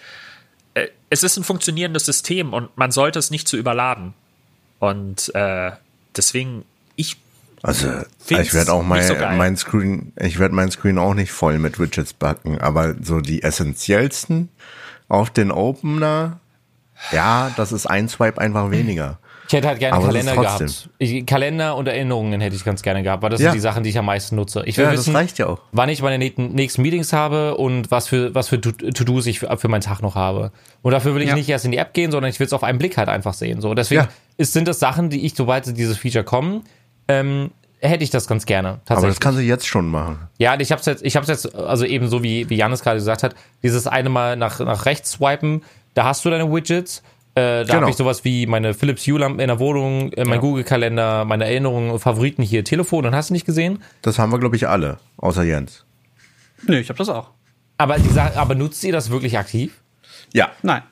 [0.72, 4.14] äh, es ist ein funktionierendes System und man sollte es nicht zu überladen.
[4.78, 5.72] Und äh,
[6.16, 6.64] deswegen,
[6.96, 7.18] ich
[7.62, 7.88] Also
[8.28, 11.78] ich werde auch mein, so mein Screen, ich werde mein Screen auch nicht voll mit
[11.78, 14.48] Widgets backen, aber so die essentiellsten
[15.08, 16.40] auf den Opener,
[17.10, 19.18] ja, das ist ein Swipe einfach weniger.
[19.53, 20.88] Ich hätte halt gerne Aber Kalender gehabt.
[20.96, 23.50] Ich, Kalender und Erinnerungen hätte ich ganz gerne gehabt, weil das Ja.
[23.50, 24.62] sind die Sachen, die ich am meisten nutze.
[24.64, 25.59] Ich will Ja, das wissen, reicht ja auch.
[25.72, 29.55] wann ich meine nächsten- Meetings habe und was für, was für To- To-Dos ich für,
[29.59, 30.53] für meinen Tag noch habe.
[30.80, 32.64] Und dafür will ich nicht erst in die App gehen, sondern ich will es auf
[32.64, 33.61] einen Blick halt einfach sehen.
[33.61, 36.62] So, deswegen ist, sind das Sachen, die ich, sobald dieses Feature kommen,
[37.09, 37.50] ähm,
[37.80, 38.80] hätte ich das ganz gerne.
[38.88, 40.18] Aber das kannst du jetzt schon machen.
[40.38, 43.22] Ja, ich hab's jetzt, ich hab's jetzt, also eben so wie, wie Janis gerade gesagt
[43.22, 47.03] hat, dieses eine Mal nach, nach rechts swipen, da hast du deine Widgets.
[47.35, 47.80] Äh, da Genau.
[47.80, 51.45] habe ich sowas wie meine Philips Hue Lampe in der Wohnung, äh, mein Google-Kalender, meine
[51.47, 53.83] Erinnerungen, Favoriten hier, Telefon, und hast du nicht gesehen?
[54.03, 55.85] Das haben wir, glaube ich, alle, außer Jens.
[56.66, 57.30] Nö, ich habe das auch.
[57.78, 59.80] Aber, die aber nutzt ihr das wirklich aktiv?
[60.35, 60.51] Ja.
[60.62, 60.83] Nein.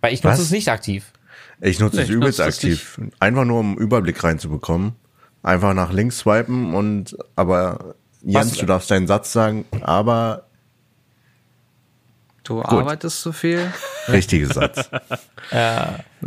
[0.00, 0.44] Weil ich nutze Was?
[0.46, 1.12] es nicht aktiv.
[1.60, 3.00] Ich nutze Nee, es übelst nutze aktiv.
[3.20, 4.92] Einfach nur, um einen Überblick reinzubekommen.
[5.42, 10.47] Einfach nach links swipen und, aber Jens, Was- du darfst deinen Satz sagen, aber
[12.48, 13.72] Du arbeitest so viel.
[14.08, 14.90] richtiger Satz.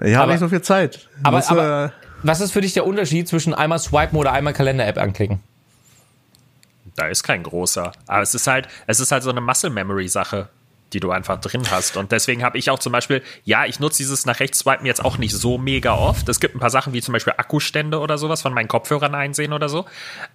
[0.02, 1.10] Ich habe nicht so viel Zeit.
[1.22, 4.54] Aber, Muss, aber äh, was ist für dich der Unterschied zwischen einmal swipen oder einmal
[4.54, 5.42] Kalender-App anklicken?
[6.96, 7.92] Da ist kein großer.
[8.08, 10.48] Aber es ist halt, es ist halt so eine Muscle Memory Sache,
[10.94, 11.98] die du einfach drin hast.
[11.98, 15.04] Und deswegen habe ich auch zum Beispiel, ja, ich nutze dieses nach rechts swipen jetzt
[15.04, 16.28] auch nicht so mega oft.
[16.30, 19.54] Es gibt ein paar Sachen wie zum Beispiel Akkustände oder sowas von meinen Kopfhörern einsehen
[19.54, 19.86] oder so.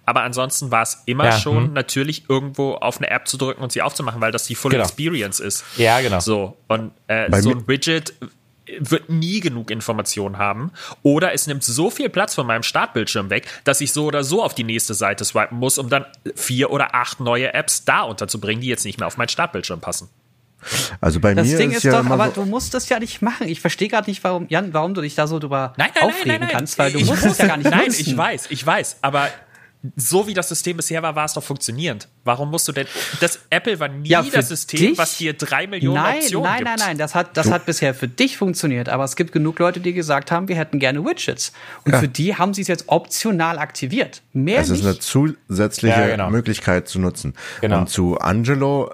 [0.05, 1.73] Aber ansonsten war es immer Ja, schon hm.
[1.73, 4.83] natürlich irgendwo auf eine App zu drücken und sie aufzumachen, weil das die Full Genau.
[4.83, 5.63] Experience ist.
[5.77, 6.19] Ja, genau.
[6.19, 8.13] So, und äh, so ein Widget
[8.79, 10.71] wird nie genug Informationen haben.
[11.03, 14.43] Oder es nimmt so viel Platz von meinem Startbildschirm weg, dass ich so oder so
[14.43, 16.05] auf die nächste Seite swipen muss, um dann
[16.35, 20.09] vier oder acht neue Apps da unterzubringen, die jetzt nicht mehr auf meinen Startbildschirm passen.
[21.01, 22.89] Also bei Das mir Ding ist, ist ja doch, immer aber so, du musst das
[22.89, 23.47] ja nicht machen.
[23.47, 26.27] Ich verstehe gerade nicht, warum, Jan, warum du dich da so drüber Nein, nein, aufregen
[26.27, 26.57] nein, nein, nein.
[26.57, 28.01] kannst, weil du ich musst es ja gar nicht Nein, nutzen.
[28.01, 29.29] ich weiß, ich weiß, aber
[29.95, 32.07] so wie das System bisher war, war es doch funktionierend.
[32.23, 32.87] Warum musst du denn.
[33.21, 34.97] Das Apple war nie Ja, das System, dich?
[34.97, 36.69] was dir drei Millionen Nein, Optionen nein, gibt.
[36.69, 39.79] nein, nein, das hat, das hat bisher für dich funktioniert, aber es gibt genug Leute,
[39.79, 41.53] die gesagt haben, wir hätten gerne Widgets.
[41.85, 44.23] Und für die haben sie es jetzt optional aktiviert.
[44.33, 44.87] Mehr es ist nicht.
[44.87, 46.29] eine zusätzliche Ja, genau.
[46.31, 47.33] Möglichkeit zu nutzen.
[47.61, 47.79] Genau.
[47.79, 48.91] Und zu Angelo,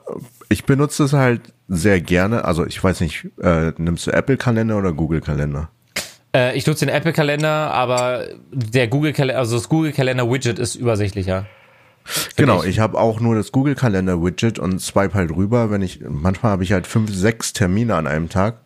[0.50, 2.46] ich benutze es halt sehr gerne.
[2.46, 5.70] Also ich weiß nicht, äh, nimmst du Apple-Kalender oder Google-Kalender?
[6.36, 11.46] Äh, ich nutze den Apple-Kalender, aber der Google-Kalender, also das Google-Kalender-Widget ist übersichtlicher.
[12.36, 12.70] Genau, ich.
[12.72, 16.74] ich habe auch nur das Google-Kalender-Widget und swipe halt rüber, wenn ich, manchmal habe ich
[16.74, 18.58] halt fünf, sechs Termine an einem Tag,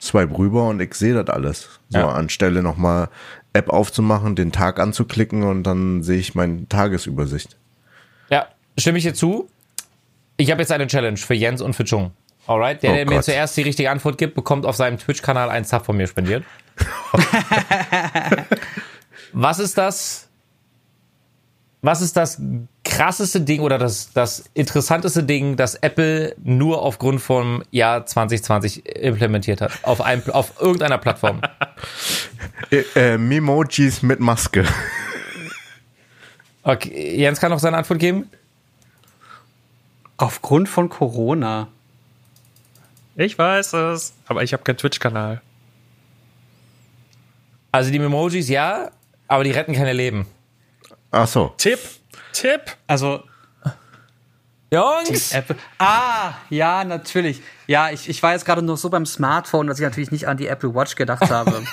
[0.00, 1.80] swipe rüber und ich sehe das alles.
[1.88, 2.08] So, Ja.
[2.10, 3.08] anstelle nochmal
[3.52, 7.56] App aufzumachen, den Tag anzuklicken und dann sehe ich meine Tagesübersicht.
[8.30, 8.46] Ja,
[8.78, 9.48] stimme ich dir zu.
[10.36, 12.10] Ich habe jetzt eine Challenge für Jens und für Chung.
[12.46, 15.64] Alright, der, Oh der mir zuerst die richtige Antwort gibt, bekommt auf seinem Twitch-Kanal einen
[15.64, 16.44] Sub von mir spendiert.
[19.32, 20.28] was ist das?
[21.82, 22.40] Was ist das
[22.82, 29.60] krasseste Ding oder das, das interessanteste Ding, das Apple nur aufgrund vom Jahr 2020 implementiert
[29.60, 29.72] hat?
[29.82, 31.42] Auf, einem, auf irgendeiner Plattform.
[32.70, 34.64] Äh, äh, Memojis mit Maske.
[36.66, 38.30] Okay, Jens kann noch seine Antwort geben?
[40.16, 41.68] Aufgrund von Corona.
[43.16, 45.42] Ich weiß es, aber ich habe keinen Twitch-Kanal.
[47.74, 48.92] Also die Memojis ja,
[49.26, 50.26] aber die retten keine Leben.
[51.10, 51.54] Ach so.
[51.56, 51.80] Tipp,
[52.32, 52.60] Tipp.
[52.86, 53.24] Also
[54.70, 55.32] Jungs!
[55.32, 55.56] Apple.
[55.80, 57.42] Ah, ja, natürlich.
[57.66, 60.36] Ja, ich, ich war jetzt gerade noch so beim Smartphone, dass ich natürlich nicht an
[60.36, 61.64] die Apple Watch gedacht habe.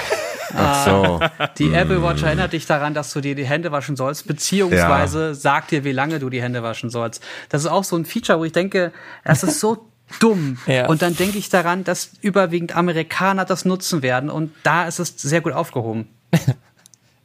[0.56, 1.20] Ach so.
[1.58, 5.72] Die Apple Watch erinnert dich daran, dass du dir die Hände waschen sollst, beziehungsweise sagt
[5.72, 7.22] dir, wie lange du die Hände waschen sollst.
[7.50, 8.92] Das ist auch so ein Feature, wo ich denke,
[9.24, 10.58] das ist so dumm.
[10.66, 10.86] Ja.
[10.88, 15.14] Und dann denke ich daran, dass überwiegend Amerikaner das nutzen werden und da ist es
[15.16, 16.08] sehr gut aufgehoben.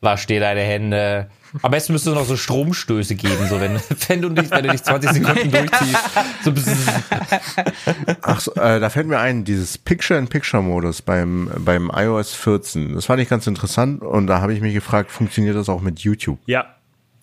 [0.02, 1.30] Wasch dir deine Hände.
[1.62, 4.70] Am besten müsste es noch so Stromstöße geben, so wenn, wenn du nicht, wenn du
[4.72, 6.04] dich 20 Sekunden durchziehst.
[6.44, 6.52] So.
[8.22, 12.96] Ach so, äh, da fällt mir ein, dieses Picture-in-Picture-Modus beim, beim iOS 14.
[12.96, 16.00] Das fand ich ganz interessant und da habe ich mich gefragt, funktioniert das auch mit
[16.00, 16.40] YouTube?
[16.46, 16.76] Ja.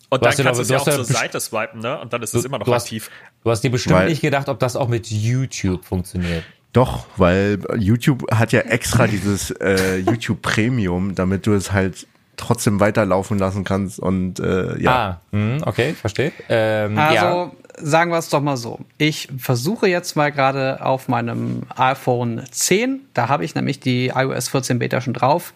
[0.09, 1.99] Und Du dann kannst du es ja auch zur Seite swipen, ne?
[1.99, 3.09] Und dann ist es immer noch du hast, aktiv.
[3.43, 6.43] Du hast dir bestimmt Weil- nicht gedacht, ob das auch mit YouTube funktioniert.
[6.71, 12.79] Doch, weil YouTube hat ja extra dieses äh, YouTube Premium, damit du es halt trotzdem
[12.79, 14.91] weiterlaufen lassen kannst und äh, ja.
[14.91, 16.31] Ah, hm, okay, verstehe.
[16.49, 17.51] Ähm, Also ja.
[17.77, 18.79] sagen wir es doch mal so.
[18.97, 24.49] Ich versuche jetzt mal gerade auf meinem iPhone 10, da habe ich nämlich die iOS
[24.49, 25.53] 14 Beta schon drauf,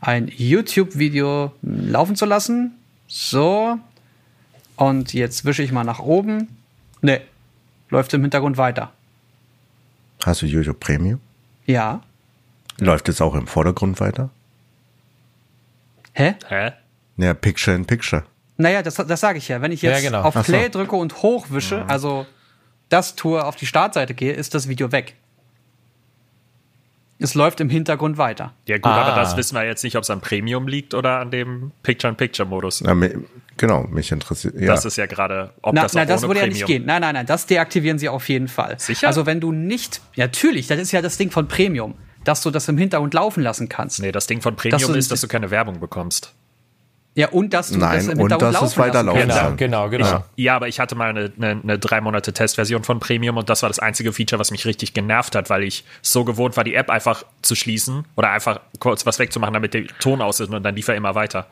[0.00, 2.76] ein YouTube-Video laufen zu lassen.
[3.08, 3.76] So.
[4.76, 6.46] Und jetzt wische ich mal nach oben.
[7.02, 7.20] Ne,
[7.88, 8.92] läuft im Hintergrund weiter.
[10.24, 11.20] Hast du YouTube Premium?
[11.66, 12.02] Ja.
[12.78, 14.30] Läuft es auch im Vordergrund weiter?
[16.12, 16.34] Hä?
[16.48, 16.72] Hä?
[17.16, 18.24] Ja, Picture in Picture.
[18.56, 19.62] Naja, das, das sage ich ja.
[19.62, 20.22] Wenn ich jetzt Ja, genau.
[20.22, 20.52] auf Ach so.
[20.52, 22.26] Play drücke und hochwische, also
[22.90, 25.14] das tue, auf die Startseite gehe, ist das Video weg.
[27.18, 28.54] Es läuft im Hintergrund weiter.
[28.66, 29.02] Ja gut, Ah.
[29.04, 32.82] aber das wissen wir jetzt nicht, ob es am Premium liegt oder an dem Picture-in-Picture-Modus.
[33.60, 34.54] Genau, mich interessiert.
[34.58, 34.68] Ja.
[34.68, 36.66] Das ist ja gerade, ob Na, das auch na, das ohne würde ja Premium nicht
[36.66, 36.86] gehen.
[36.86, 38.78] Nein, nein, nein, das deaktivieren sie auf jeden Fall.
[38.78, 39.06] Sicher?
[39.06, 41.92] Also wenn du nicht, ja, natürlich, das ist ja das Ding von Premium,
[42.24, 44.00] dass du das im Hintergrund laufen lassen kannst.
[44.00, 46.32] Nee, das Ding von Premium Dass du- ist, dass du keine Werbung bekommst.
[47.16, 49.36] Ja, und dass du Nein, das im und Hintergrund dass es laufen lassen weiterlaufen kannst.
[49.38, 49.56] kann.
[49.58, 50.24] Genau, genau, genau.
[50.36, 53.60] Ja, aber ich hatte mal eine, eine, eine drei Monate Testversion von Premium und das
[53.62, 56.74] war das einzige Feature, was mich richtig genervt hat, weil ich so gewohnt war, die
[56.74, 60.62] App einfach zu schließen oder einfach kurz was wegzumachen, damit der Ton aus ist und
[60.62, 61.46] dann lief er immer weiter.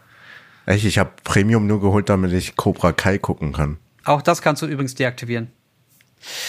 [0.69, 3.79] Echt, ich habe Premium nur geholt, damit ich Cobra Kai gucken kann.
[4.05, 5.51] Auch das kannst du übrigens deaktivieren.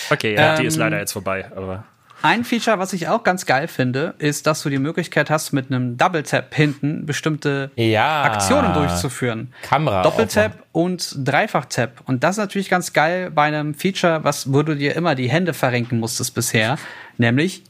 [0.10, 1.86] Okay, ja, die Ähm, ist leider jetzt vorbei, aber
[2.22, 5.72] Ein Feature, was ich auch ganz geil finde, ist, dass du die Möglichkeit hast, mit
[5.72, 8.24] einem Double Tap hinten bestimmte Ja.
[8.24, 9.54] Aktionen durchzuführen.
[9.62, 12.02] Kamera Doppeltap und Dreifach-Tap.
[12.08, 15.30] Und das ist natürlich ganz geil bei einem Feature, was, wo du dir immer die
[15.30, 16.78] Hände verrenken musstest bisher,
[17.18, 17.64] nämlich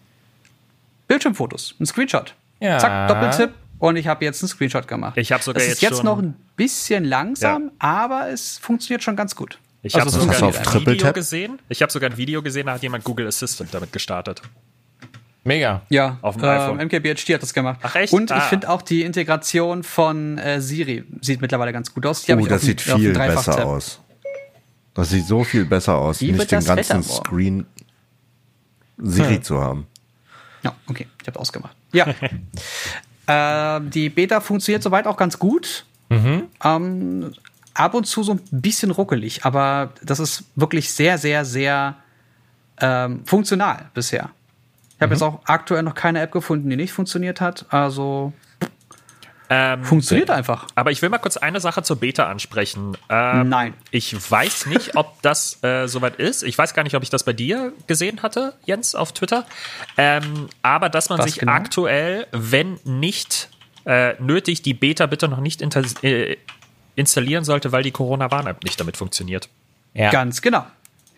[1.07, 2.33] Bildschirmfotos, ein Screenshot.
[2.59, 2.79] Ja.
[2.79, 5.17] Zack, Doppeltipp und ich habe jetzt einen Screenshot gemacht.
[5.17, 7.71] Ich hab sogar das jetzt ist jetzt schon- noch ein bisschen langsam, Ja.
[7.79, 9.57] aber es funktioniert schon ganz gut.
[9.81, 11.15] ich Also habe es sogar ein Triple Video Tap?
[11.15, 11.59] gesehen.
[11.69, 14.41] Ich habe sogar ein Video gesehen, da hat jemand Google Assistant damit gestartet.
[15.45, 15.81] Mega.
[15.89, 16.77] Ja, Auf dem äh, iPhone.
[16.79, 17.79] MKBHD hat das gemacht.
[17.81, 18.11] Ach, echt?
[18.11, 18.41] Und ich Ah.
[18.41, 22.23] finde auch die Integration von äh, Siri sieht mittlerweile ganz gut aus.
[22.23, 24.01] Die Oh, ich das sieht dem viel besser aus.
[24.93, 27.01] Das sieht so viel besser aus, Wie nicht den ganzen?
[27.03, 27.65] Screen
[28.97, 29.87] Siri zu haben.
[30.61, 31.75] Ja, okay, ich habe ausgemacht.
[31.93, 32.05] Ja.
[33.29, 35.85] ähm, die Beta funktioniert soweit auch ganz gut.
[36.63, 37.31] Ähm,
[37.75, 41.95] ab und zu so ein bisschen ruckelig, aber das ist wirklich sehr, sehr, sehr
[42.81, 44.31] ähm, funktional bisher.
[44.95, 47.67] Ich habe jetzt auch aktuell noch keine App gefunden, die nicht funktioniert hat.
[47.69, 48.33] Also
[49.51, 50.67] Ähm, funktioniert einfach.
[50.75, 52.95] Aber ich will mal kurz eine Sache zur Beta ansprechen.
[53.09, 53.73] Ähm, Nein.
[53.89, 56.43] Ich weiß nicht, ob das äh, soweit ist.
[56.43, 59.47] Ich weiß gar nicht, ob ich das bei dir gesehen hatte, Jens, auf Twitter.
[59.97, 61.53] Ähm, aber dass man Was sich genau?
[61.53, 63.49] aktuell, wenn nicht
[63.85, 66.37] äh, nötig, die Beta bitte noch nicht inter- äh,
[66.95, 69.49] installieren sollte, weil die Corona-Warn-App nicht damit funktioniert.
[69.95, 70.11] Ja.
[70.11, 70.67] Ganz genau.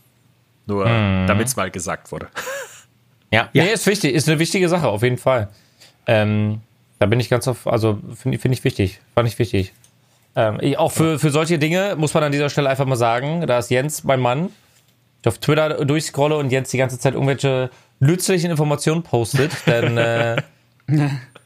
[0.67, 1.27] Nur Mhm.
[1.27, 2.29] damit es mal gesagt wurde.
[3.33, 3.65] Ja, Ja.
[3.65, 5.49] Nee, ist wichtig, ist eine wichtige Sache, auf jeden Fall.
[6.07, 6.61] Ähm,
[7.01, 9.73] da bin ich ganz auf, also finde find ich wichtig, fand ich wichtig.
[10.35, 13.47] Ähm, ich- auch für, für solche Dinge muss man an dieser Stelle einfach mal sagen,
[13.47, 14.49] da ist Jens, mein Mann,
[15.21, 17.71] ich auf Twitter durchscrolle und Jens die ganze Zeit irgendwelche
[18.01, 20.37] nützlichen Informationen postet, denn äh,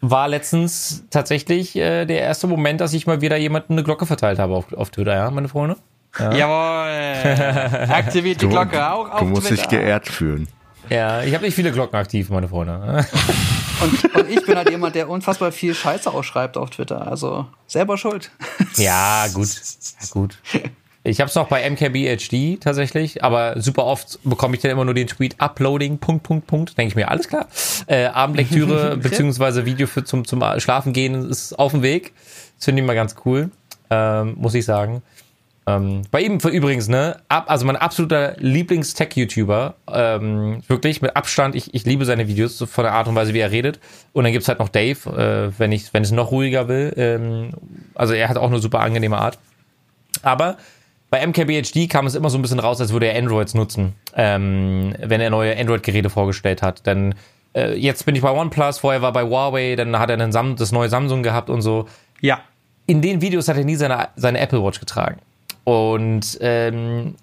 [0.01, 4.39] war letztens tatsächlich äh, der erste Moment, dass ich mal wieder jemandem eine Glocke verteilt
[4.39, 5.77] habe auf, auf Twitter, ja, meine Freunde?
[6.19, 7.89] Jawohl!
[7.93, 9.83] Aktiviert die Du, Glocke auch auf du musst dich Twitter.
[9.83, 10.49] geehrt fühlen.
[10.89, 13.05] Ja, ich habe nicht viele Glocken aktiv, meine Freunde.
[13.83, 17.07] Und, und ich bin halt jemand, der unfassbar viel Scheiße ausschreibt auf Twitter.
[17.07, 18.31] Also selber schuld.
[18.77, 19.49] Ja, gut.
[19.49, 20.39] Ja, gut.
[21.05, 24.95] Ich habe es noch bei MKBHD tatsächlich, aber super oft bekomme ich dann immer nur
[24.95, 26.77] den Tweet Uploading, Punkt, Punkt, Punkt.
[26.77, 27.47] Denke ich mir, alles klar.
[27.87, 32.13] Äh, Abendlektüre beziehungsweise Video für zum, zum Schlafen gehen ist auf dem Weg.
[32.57, 33.51] Das finde ich mal ganz cool,
[33.89, 35.03] ähm, muss ich sagen.
[35.69, 41.75] Ähm, bei ihm übrigens, ne, ab, also mein absoluter Lieblings-Tech-YouTuber, ähm, wirklich mit Abstand, ich,
[41.75, 43.81] ich liebe seine Videos so von der Art und Weise, wie er redet.
[44.13, 46.93] Und dann gibt's halt noch Dave, äh, wenn ich wenn es noch ruhiger will.
[46.97, 47.51] Ähm,
[47.95, 49.39] also er hat auch eine super angenehme Art.
[50.23, 50.57] Aber
[51.11, 54.95] bei MKBHD kam es immer so ein bisschen raus, als würde er Androids nutzen, ähm,
[55.01, 56.87] wenn er neue Android-Geräte vorgestellt hat.
[56.87, 57.15] Denn
[57.57, 60.71] äh, jetzt bin ich bei OnePlus, vorher war bei Huawei, dann hat er Sam das
[60.71, 61.87] neue Samsung gehabt und so
[62.21, 62.41] Ja.
[62.87, 65.19] in den Videos hat er nie seine, seine Apple Watch getragen.
[65.67, 67.17] Und ähm,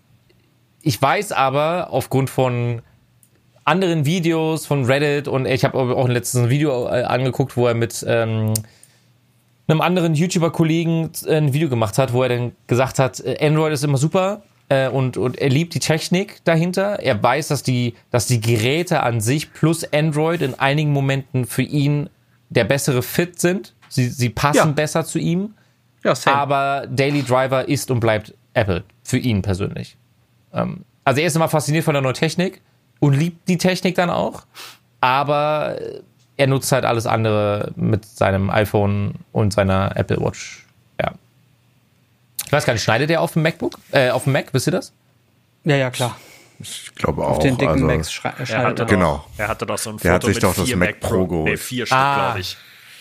[0.82, 2.82] ich weiß aber aufgrund von
[3.64, 8.04] anderen Videos von Reddit und ich habe auch ein Video äh, angeguckt, wo er mit
[8.06, 8.54] ähm,
[9.70, 13.72] einem anderen YouTuber-Kollegen äh, ein Video gemacht hat, wo er dann gesagt hat, äh, Android
[13.72, 17.00] ist immer super äh, und, und er liebt die Technik dahinter.
[17.00, 21.62] Er weiß, dass die, dass die Geräte an sich plus Android in einigen Momenten für
[21.64, 22.10] ihn
[22.50, 23.74] der bessere Fit sind.
[23.88, 24.66] Sie, sie passen Ja.
[24.66, 25.54] besser zu ihm.
[26.04, 26.36] Ja, same.
[26.38, 28.84] Aber Daily Driver ist und bleibt Apple.
[29.04, 29.98] Für ihn persönlich.
[30.54, 32.62] Ähm, also er ist immer fasziniert von der neuen Technik
[33.00, 34.44] und liebt die Technik dann auch.
[35.02, 35.78] Aber
[36.38, 40.66] er nutzt halt alles andere mit seinem iPhone und seiner Apple Watch.
[41.02, 41.12] Ja.
[42.46, 43.78] Ich weiß gar nicht, schneidet er auf dem MacBook?
[43.92, 44.94] Äh, auf dem Mac, wisst ihr das?
[45.66, 46.18] ja, ja, klar.
[46.60, 47.32] Ich glaube auch.
[47.32, 48.86] Auf den dicken also, Macs Er schneidet hatte, er.
[48.86, 49.16] Genau.
[49.16, 51.00] doch, er hatte doch so ein Der hat Foto sich mit doch das vier Mac
[51.00, 51.46] Pro geholt.
[51.50, 52.16] Nee, vier Stück, Ah.
[52.28, 52.58] glaube ich.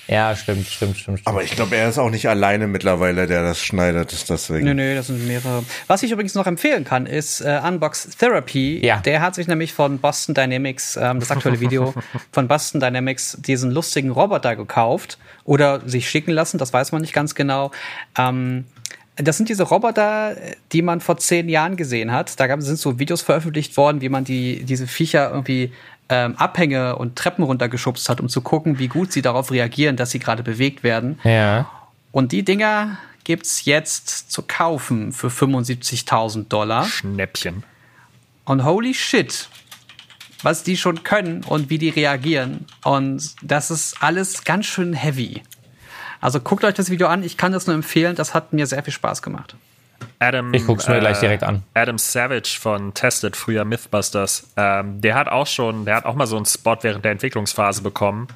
[0.08, 1.20] Ja, stimmt, stimmt, stimmt.
[1.20, 1.26] stimmt.
[1.26, 4.12] Aber ich glaube, er ist auch nicht alleine mittlerweile, der das schneidet.
[4.12, 4.64] Ist deswegen.
[4.64, 5.64] Nö, nö, das sind mehrere.
[5.86, 8.84] Was ich übrigens noch empfehlen kann, ist äh, Unbox Therapy.
[8.84, 8.98] Ja.
[8.98, 11.94] Der hat sich nämlich von Boston Dynamics, ähm, das aktuelle Video
[12.32, 17.12] von Boston Dynamics, diesen lustigen Roboter gekauft oder sich schicken lassen, das weiß man nicht
[17.12, 17.70] ganz genau.
[18.18, 18.64] Ähm,
[19.16, 20.36] das sind diese Roboter,
[20.72, 22.40] die man vor zehn Jahren gesehen hat.
[22.40, 25.72] Da gab, sind so Videos veröffentlicht worden, wie man die, diese Viecher irgendwie
[26.08, 30.10] ähm, Abhänge und Treppen runtergeschubst hat, um zu gucken, wie gut sie darauf reagieren, dass
[30.10, 31.18] sie gerade bewegt werden.
[31.24, 31.70] Ja.
[32.10, 36.84] Und die Dinger gibt's jetzt zu kaufen für 75.000 Dollar.
[36.84, 37.64] Schnäppchen.
[38.44, 39.48] Und holy shit,
[40.42, 42.66] was die schon können und wie die reagieren.
[42.84, 45.42] Und das ist alles ganz schön heavy.
[46.20, 47.22] Also guckt euch das Video an.
[47.22, 48.16] Ich kann das nur empfehlen.
[48.16, 49.56] Das hat mir sehr viel Spaß gemacht.
[50.18, 51.62] Adam, Ich guck's mir gleich direkt an.
[51.74, 56.26] Adam Savage von Tested, früher Mythbusters, ähm, der hat auch schon, der hat auch mal
[56.26, 58.28] so einen Spot während der Entwicklungsphase bekommen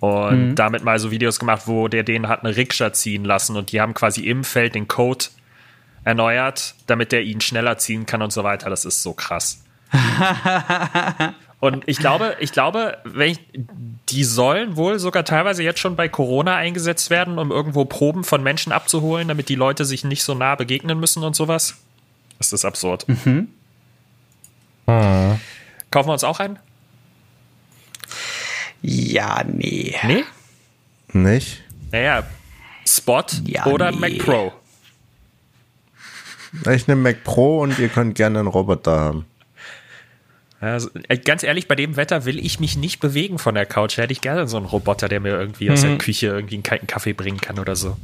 [0.00, 3.72] und damit mal so Videos gemacht, wo der den hat eine Rikscha ziehen lassen und
[3.72, 5.26] die haben quasi im Feld den Code
[6.04, 8.70] erneuert, damit der ihn schneller ziehen kann und so weiter.
[8.70, 9.62] Das ist so krass.
[11.60, 13.38] Und ich glaube, ich glaube, wenn ich,
[14.08, 18.42] die sollen wohl sogar teilweise jetzt schon bei Corona eingesetzt werden, um irgendwo Proben von
[18.42, 21.76] Menschen abzuholen, damit die Leute sich nicht so nah begegnen müssen und sowas.
[22.38, 23.06] Das ist absurd.
[25.90, 26.58] Kaufen wir uns auch einen?
[28.80, 29.94] Ja, nee.
[30.02, 30.24] Nee?
[31.12, 31.62] Nicht?
[31.92, 32.22] Naja,
[32.86, 33.98] Spot Ja, oder nee.
[33.98, 34.52] Mac Pro.
[36.72, 39.26] Ich nehme Mac Pro und ihr könnt gerne einen Roboter haben.
[40.60, 40.90] Also,
[41.24, 43.96] ganz ehrlich, bei dem Wetter will ich mich nicht bewegen von der Couch.
[43.96, 46.86] Hätte ich gerne so einen Roboter, der mir irgendwie aus der Küche irgendwie einen kalten
[46.86, 47.96] Kaffee bringen kann oder so.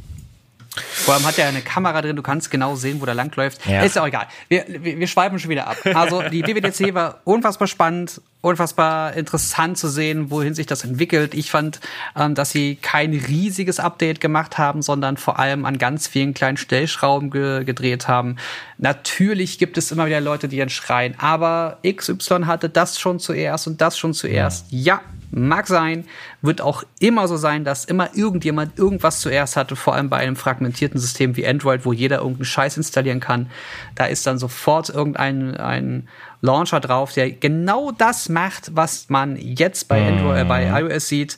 [1.07, 3.65] Vor allem hat er eine Kamera drin, du kannst genau sehen, wo der langläuft.
[3.65, 3.81] Ja.
[3.81, 4.27] Ist ja auch egal.
[4.49, 5.77] Wir, wir, wir schweifen schon wieder ab.
[5.93, 11.33] Also die WWDC war unfassbar spannend, unfassbar interessant zu sehen, wohin sich das entwickelt.
[11.33, 11.79] Ich fand,
[12.17, 16.57] ähm, dass sie kein riesiges Update gemacht haben, sondern vor allem an ganz vielen kleinen
[16.57, 18.35] Stellschrauben ge gedreht haben.
[18.77, 23.65] Natürlich gibt es immer wieder Leute, die dann schreien, aber XY hatte das schon zuerst
[23.65, 24.65] und das schon zuerst.
[24.71, 24.99] ja
[25.31, 26.05] Mag sein,
[26.41, 30.35] wird auch immer so sein, dass immer irgendjemand irgendwas zuerst hatte, vor allem bei einem
[30.35, 33.49] fragmentierten System wie Android, wo jeder irgendeinen Scheiß installieren kann.
[33.95, 36.07] Da ist dann sofort irgendein ein
[36.41, 41.37] Launcher drauf, der genau das macht, was man jetzt bei Android, äh, bei iOS sieht.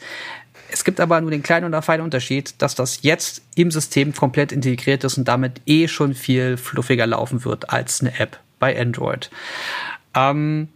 [0.72, 4.52] Es gibt aber nur den kleinen und feinen Unterschied, dass das jetzt im System komplett
[4.52, 9.32] integriert ist und damit eh schon viel fluffiger laufen wird als eine App bei Android.
[10.14, 10.70] Ähm,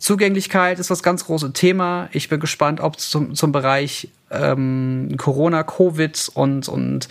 [0.00, 2.08] Zugänglichkeit ist das ganz große Thema.
[2.12, 7.08] Ich bin gespannt, ob zum, zum Bereich ähm, Corona, Covid und, und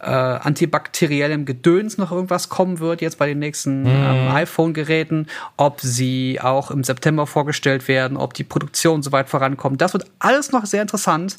[0.00, 6.40] äh, antibakteriellem Gedöns noch irgendwas kommen wird, jetzt bei den nächsten ähm, iPhone-Geräten, ob sie
[6.42, 9.80] auch im September vorgestellt werden, ob die Produktion soweit vorankommt.
[9.80, 11.38] Das wird alles noch sehr interessant.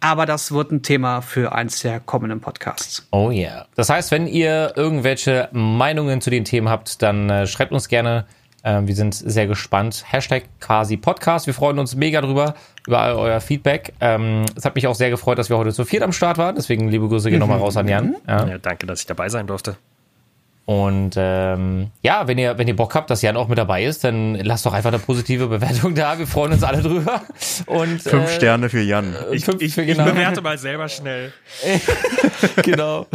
[0.00, 3.06] Aber das wird ein Thema für eins der kommenden Podcasts.
[3.12, 3.66] Oh yeah.
[3.76, 8.26] Das heißt, wenn ihr irgendwelche Meinungen zu den Themen habt, dann äh, schreibt uns gerne.
[8.64, 10.04] Ähm, wir sind sehr gespannt.
[10.06, 11.46] Hashtag quasi Podcast.
[11.46, 12.54] Wir freuen uns mega drüber,
[12.86, 13.92] über all euer Feedback.
[14.00, 16.54] Ähm, es hat mich auch sehr gefreut, dass wir heute zu viert am Start waren.
[16.54, 18.16] Deswegen liebe Grüße gehen nochmal raus an Jan.
[18.28, 18.46] Ja.
[18.46, 19.76] Ja, danke, dass ich dabei sein durfte.
[20.64, 24.04] Und ähm, ja, wenn ihr, wenn ihr Bock habt, dass Jan auch mit dabei ist,
[24.04, 26.16] dann lasst doch einfach eine positive Bewertung da.
[26.20, 27.22] Wir freuen uns alle drüber.
[27.66, 29.16] Und, Fünf äh, Sterne für Jan.
[29.32, 30.04] Ich, fünf, Ich, für, ich genau.
[30.04, 31.32] bewerte mal selber schnell.
[32.62, 33.06] genau.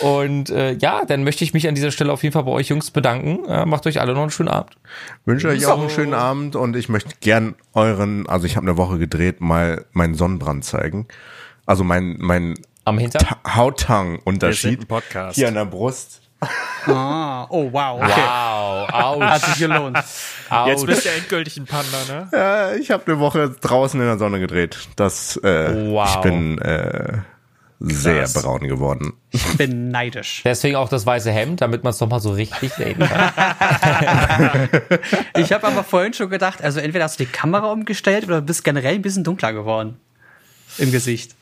[0.00, 2.68] Und äh, ja, dann möchte ich mich an dieser Stelle auf jeden Fall bei euch
[2.68, 3.44] Jungs bedanken.
[3.50, 4.72] Äh, macht euch alle noch einen schönen Abend.
[5.26, 8.78] Wünsche euch auch einen schönen Abend und ich möchte gern euren, also ich habe eine
[8.78, 11.06] Woche gedreht, mal meinen Sonnenbrand zeigen.
[11.66, 12.54] Also mein, mein
[12.86, 13.26] Am Hintern.
[14.86, 15.36] Podcast.
[15.36, 16.23] Hier an der Brust.
[16.86, 18.10] Ah, oh wow, okay.
[18.20, 19.96] Wow, Hat ouch, sich gelohnt.
[19.96, 20.86] Jetzt ouch.
[20.86, 22.28] bist du endgültig ein Panda, ne?
[22.32, 24.78] Äh, ich habe eine Woche draußen in der Sonne gedreht.
[24.96, 26.08] Das, äh, Wow.
[26.16, 27.18] ich bin äh,
[27.80, 28.34] sehr Krass.
[28.34, 29.14] braun geworden.
[29.30, 30.42] Ich bin neidisch.
[30.44, 33.32] Deswegen auch das weiße Hemd, damit man es nochmal so richtig sehen kann.
[35.36, 38.64] Ich habe aber vorhin schon gedacht, also entweder hast du die Kamera umgestellt oder bist
[38.64, 39.98] generell ein bisschen dunkler geworden.
[40.78, 41.34] Im Gesicht.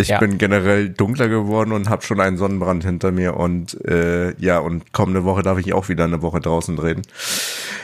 [0.00, 0.18] Ich Ja.
[0.20, 4.92] bin generell dunkler geworden und habe schon einen Sonnenbrand hinter mir und äh, ja, und
[4.92, 7.02] kommende Woche darf ich auch wieder eine Woche draußen drehen.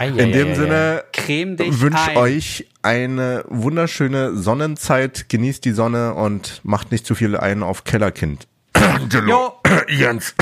[0.00, 2.16] In dem Sinne Creme dich wünsche ein.
[2.16, 8.46] euch eine wunderschöne Sonnenzeit, genießt die Sonne und macht nicht zu viel ein auf Kellerkind.
[9.28, 9.52] Jo,
[9.88, 10.34] Jens.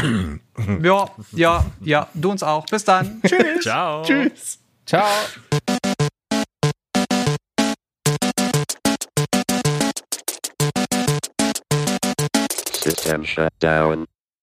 [0.82, 2.66] ja, ja, ja, du uns auch.
[2.66, 3.20] Bis dann.
[3.26, 3.62] Tschüss.
[3.62, 4.02] Ciao.
[4.02, 4.58] Tschüss.
[4.86, 5.06] Ciao.
[12.82, 14.06] System shut down.